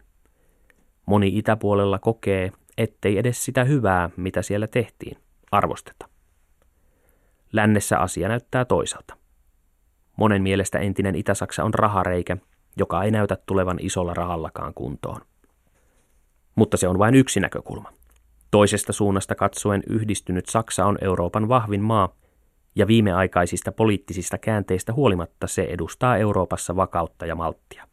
Moni 1.07 1.39
itäpuolella 1.39 1.99
kokee, 1.99 2.53
ettei 2.79 3.19
edes 3.19 3.45
sitä 3.45 3.65
hyvää, 3.65 4.11
mitä 4.17 4.43
siellä 4.43 4.67
tehtiin, 4.67 5.19
arvosteta. 5.53 6.09
Lännessä 7.53 7.99
asia 7.99 8.29
näyttää 8.29 8.65
toisaalta. 8.65 9.20
Monen 10.21 10.43
mielestä 10.43 10.79
entinen 10.79 11.15
Itä-Saksa 11.15 11.65
on 11.65 11.75
rahareikä, 11.75 12.37
joka 12.77 13.03
ei 13.03 13.11
näytä 13.11 13.39
tulevan 13.47 13.79
isolla 13.81 14.15
rahallakaan 14.15 14.75
kuntoon. 14.75 15.21
Mutta 16.55 16.77
se 16.77 16.89
on 16.89 16.99
vain 16.99 17.15
yksi 17.15 17.41
näkökulma. 17.41 17.93
Toisesta 18.51 18.93
suunnasta 18.93 19.35
katsoen 19.35 19.83
yhdistynyt 19.89 20.47
Saksa 20.47 20.87
on 20.87 20.99
Euroopan 21.01 21.49
vahvin 21.49 21.83
maa, 21.83 22.17
ja 22.77 22.87
viimeaikaisista 22.87 23.73
poliittisista 23.73 24.39
käänteistä 24.39 24.93
huolimatta 24.93 25.47
se 25.47 25.63
edustaa 25.63 26.17
Euroopassa 26.17 26.77
vakautta 26.77 27.27
ja 27.27 27.35
malttia. 27.35 27.89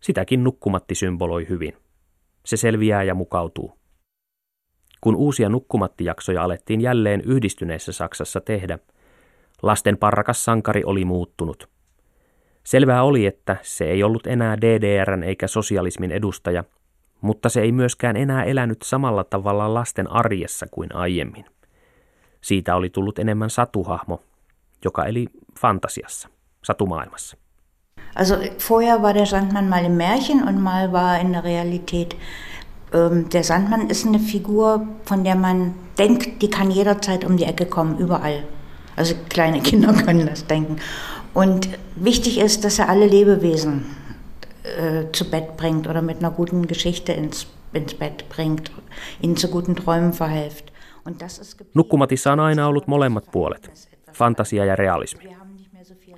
Sitäkin 0.00 0.44
nukkumatti 0.44 0.94
symboloi 0.94 1.48
hyvin. 1.48 1.76
Se 2.46 2.56
selviää 2.56 3.02
ja 3.02 3.14
mukautuu. 3.14 3.78
Kun 5.00 5.16
uusia 5.16 5.48
nukkumattijaksoja 5.48 6.42
alettiin 6.44 6.80
jälleen 6.80 7.20
yhdistyneessä 7.20 7.92
Saksassa 7.92 8.40
tehdä, 8.40 8.78
lasten 9.62 9.98
parrakas 9.98 10.44
sankari 10.44 10.84
oli 10.84 11.04
muuttunut. 11.04 11.68
Selvää 12.64 13.02
oli, 13.02 13.26
että 13.26 13.56
se 13.62 13.84
ei 13.84 14.02
ollut 14.02 14.26
enää 14.26 14.56
DDRn 14.60 15.22
eikä 15.22 15.46
sosialismin 15.46 16.10
edustaja, 16.10 16.64
mutta 17.20 17.48
se 17.48 17.60
ei 17.60 17.72
myöskään 17.72 18.16
enää 18.16 18.44
elänyt 18.44 18.82
samalla 18.82 19.24
tavalla 19.24 19.74
lasten 19.74 20.10
arjessa 20.10 20.66
kuin 20.70 20.94
aiemmin. 20.94 21.44
Siitä 22.40 22.76
oli 22.76 22.90
tullut 22.90 23.18
enemmän 23.18 23.50
satuhahmo, 23.50 24.22
joka 24.84 25.04
eli 25.04 25.26
fantasiassa, 25.60 26.28
satumaailmassa. 26.64 27.36
Also 28.14 28.34
vorher 28.70 29.02
war 29.02 29.14
der 29.14 29.26
Sandmann 29.26 29.68
mal 29.68 29.84
im 29.84 29.92
Märchen 29.92 30.48
und 30.48 30.60
mal 30.60 30.92
war 30.92 31.14
er 31.14 31.20
in 31.20 31.32
der 31.32 31.44
Realität. 31.44 32.16
Ähm, 32.94 33.28
der 33.32 33.42
Sandmann 33.42 33.90
ist 33.90 34.06
eine 34.06 34.18
Figur, 34.18 34.86
von 35.04 35.24
der 35.24 35.34
man 35.34 35.74
denkt, 35.98 36.42
die 36.42 36.50
kann 36.50 36.70
jederzeit 36.70 37.24
um 37.24 37.36
die 37.36 37.44
Ecke 37.44 37.66
kommen, 37.66 37.98
überall. 37.98 38.44
Also 38.96 39.14
kleine 39.28 39.60
Kinder 39.68 39.92
können 39.92 40.26
das 40.26 40.46
denken. 40.46 40.76
Und 41.34 41.68
wichtig 41.96 42.38
ist, 42.38 42.64
dass 42.64 42.78
er 42.78 42.88
alle 42.88 43.06
Lebewesen 43.06 43.84
äh, 44.62 45.10
zu 45.12 45.30
Bett 45.30 45.56
bringt 45.56 45.86
oder 45.86 46.02
mit 46.02 46.18
einer 46.18 46.30
guten 46.30 46.66
Geschichte 46.66 47.12
ins, 47.12 47.46
ins 47.72 47.94
Bett 47.94 48.28
bringt, 48.28 48.70
ihnen 49.20 49.36
zu 49.36 49.48
guten 49.48 49.76
Träumen 49.76 50.12
verhilft. 50.12 50.72
Nukkumatissa 51.74 52.32
on 52.32 52.40
aina 52.40 52.66
ollut 52.66 52.86
molemmat 52.86 53.24
puolet, 53.32 53.90
fantasia 54.12 54.64
ja 54.64 54.76
realismi. 54.76 55.36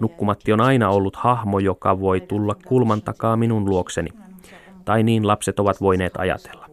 Nukkumatti 0.01 0.53
on 0.53 0.61
aina 0.61 0.91
ollut 0.91 1.17
hahmo, 1.17 1.59
joka 1.59 2.01
voi 2.01 2.21
tulla 2.21 2.55
kulman 2.67 3.03
takaa 3.03 3.37
minun 3.37 3.71
luokseni, 3.71 4.11
tai 4.85 5.03
niin 5.03 5.27
lapset 5.27 5.61
ovat 5.61 5.81
voineet 5.81 6.17
ajatella. 6.17 6.67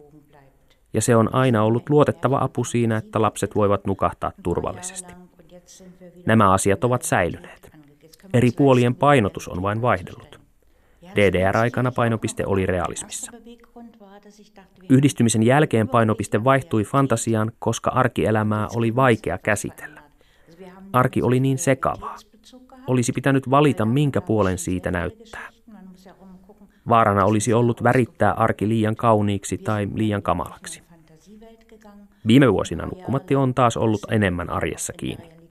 Ja 0.94 1.02
se 1.02 1.16
on 1.16 1.34
aina 1.34 1.62
ollut 1.62 1.90
luotettava 1.90 2.38
apu 2.38 2.64
siinä, 2.64 2.96
että 2.96 3.22
lapset 3.22 3.54
voivat 3.54 3.86
nukahtaa 3.86 4.32
turvallisesti. 4.42 5.21
Nämä 6.26 6.52
asiat 6.52 6.84
ovat 6.84 7.02
säilyneet. 7.02 7.72
Eri 8.32 8.50
puolien 8.56 8.94
painotus 8.94 9.48
on 9.48 9.62
vain 9.62 9.82
vaihdellut. 9.82 10.40
DDR-aikana 11.16 11.92
painopiste 11.92 12.46
oli 12.46 12.66
realismissa. 12.66 13.32
Yhdistymisen 14.88 15.42
jälkeen 15.42 15.88
painopiste 15.88 16.44
vaihtui 16.44 16.84
fantasiaan, 16.84 17.52
koska 17.58 17.90
arkielämää 17.90 18.68
oli 18.76 18.96
vaikea 18.96 19.38
käsitellä. 19.38 20.02
Arki 20.92 21.22
oli 21.22 21.40
niin 21.40 21.58
sekavaa. 21.58 22.16
Olisi 22.86 23.12
pitänyt 23.12 23.50
valita, 23.50 23.84
minkä 23.84 24.20
puolen 24.20 24.58
siitä 24.58 24.90
näyttää. 24.90 25.48
Vaarana 26.88 27.24
olisi 27.24 27.52
ollut 27.52 27.82
värittää 27.82 28.32
arki 28.32 28.68
liian 28.68 28.96
kauniiksi 28.96 29.58
tai 29.58 29.88
liian 29.94 30.22
kamalaksi. 30.22 30.82
Viime 32.26 32.52
vuosina 32.52 32.86
nukkumatti 32.86 33.34
on 33.34 33.54
taas 33.54 33.76
ollut 33.76 34.00
enemmän 34.10 34.50
arjessa 34.50 34.92
kiinni. 34.96 35.41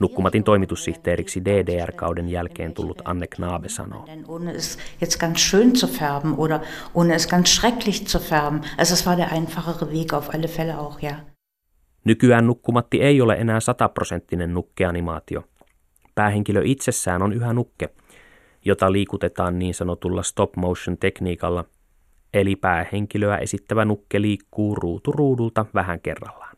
Nukkumatin 0.00 0.44
toimitussihteeriksi 0.44 1.44
DDR-kauden 1.44 2.28
jälkeen 2.28 2.74
tullut 2.74 3.02
Anne 3.04 3.26
Knabe 3.26 3.68
sanoo. 3.68 4.04
Ohne 4.28 4.50
es 4.50 4.78
jetzt 5.00 5.20
ganz 5.20 5.38
schön 5.38 5.72
zu 5.76 5.86
färben 5.86 6.34
oder 6.38 6.60
ohne 6.94 7.14
es 7.14 7.26
ganz 7.26 7.48
schrecklich 7.48 8.06
zu 8.06 8.18
färben. 8.18 8.60
Also 8.78 8.94
es 8.94 9.06
war 9.06 9.16
der 9.16 9.32
einfachere 9.32 9.92
Weg 9.92 10.12
auf 10.12 10.34
alle 10.34 10.48
Fälle 10.48 10.78
auch, 10.78 11.02
ja. 11.02 11.14
Nykyään 12.04 12.46
nukkumatti 12.46 13.02
ei 13.02 13.20
ole 13.20 13.34
enää 13.34 13.60
sataprosenttinen 13.60 14.54
nukkeanimaatio. 14.54 15.44
Päähenkilö 16.14 16.62
itsessään 16.64 17.22
on 17.22 17.32
yhä 17.32 17.52
nukke, 17.52 17.88
jota 18.64 18.92
liikutetaan 18.92 19.58
niin 19.58 19.74
sanotulla 19.74 20.22
stop 20.22 20.56
motion 20.56 20.98
tekniikalla, 20.98 21.64
eli 22.34 22.56
päähenkilöä 22.56 23.36
esittävä 23.36 23.84
nukke 23.84 24.22
liikkuu 24.22 24.74
ruutu 24.74 25.12
ruudulta 25.12 25.66
vähän 25.74 26.00
kerrallaan. 26.00 26.53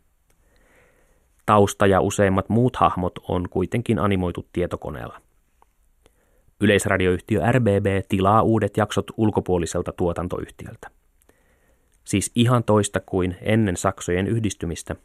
Tausta 1.47 1.87
ja 1.87 2.01
useimmat 2.01 2.49
muut 2.49 2.77
hahmot 2.77 3.13
on 3.29 3.49
kuitenkin 3.51 3.99
animoitu 3.99 4.49
tietokoneella. 4.53 5.21
Yleisradioyhtiö 6.61 7.53
RBB 7.53 7.87
tilaa 8.09 8.43
uudet 8.43 8.77
jaksot 8.77 9.07
ulkopuoliselta 9.17 9.93
tuotantoyhtiöltä. 9.93 10.91
Siis 12.05 12.33
ihan 12.35 12.65
toista 12.65 13.01
kuin 13.01 13.37
ennen 13.43 13.77
saksojen 13.77 14.27
yhdistymistä, 14.27 14.97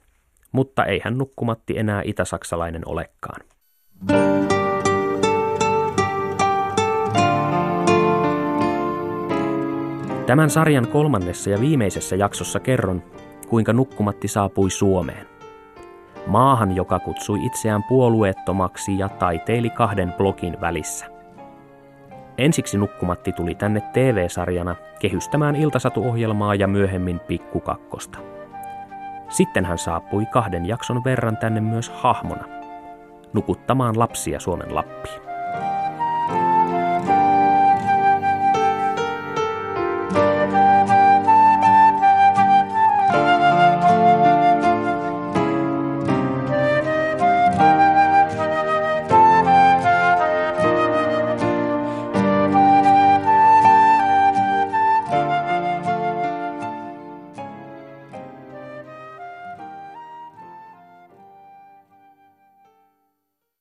mutta 0.52 0.86
eihän 0.86 1.18
nukkumatti 1.18 1.78
enää 1.78 2.02
itäsaksalainen 2.06 2.82
olekaan. 2.86 3.42
Tämän 10.26 10.50
sarjan 10.50 10.88
kolmannessa 10.88 11.50
ja 11.50 11.62
viimeisessä 11.62 12.16
jaksossa 12.16 12.60
kerron, 12.60 13.04
kuinka 13.50 13.74
nukkumatti 13.74 14.28
saapui 14.28 14.72
Suomeen. 14.72 15.31
Maahan, 16.28 16.76
joka 16.76 17.00
kutsui 17.00 17.46
itseään 17.46 17.84
puolueettomaksi 17.84 19.00
ja 19.00 19.10
taiteili 19.10 19.70
kahden 19.70 20.14
blogin 20.14 20.62
välissä. 20.62 21.06
Ensiksi 22.38 22.78
Nukkumatti 22.78 23.32
tuli 23.32 23.56
tänne 23.56 23.82
TV-sarjana 23.94 24.76
kehystämään 25.00 25.56
iltasatuohjelmaa 25.56 26.56
ja 26.56 26.68
myöhemmin 26.68 27.20
Pikkukakkosta. 27.20 28.20
Sitten 29.30 29.66
hän 29.66 29.78
saapui 29.78 30.26
kahden 30.26 30.66
jakson 30.66 31.04
verran 31.04 31.38
tänne 31.38 31.62
myös 31.62 31.90
hahmona, 31.90 32.46
nukuttamaan 33.34 34.00
lapsia 34.00 34.40
Suomen 34.40 34.76
Lappiin. 34.76 35.31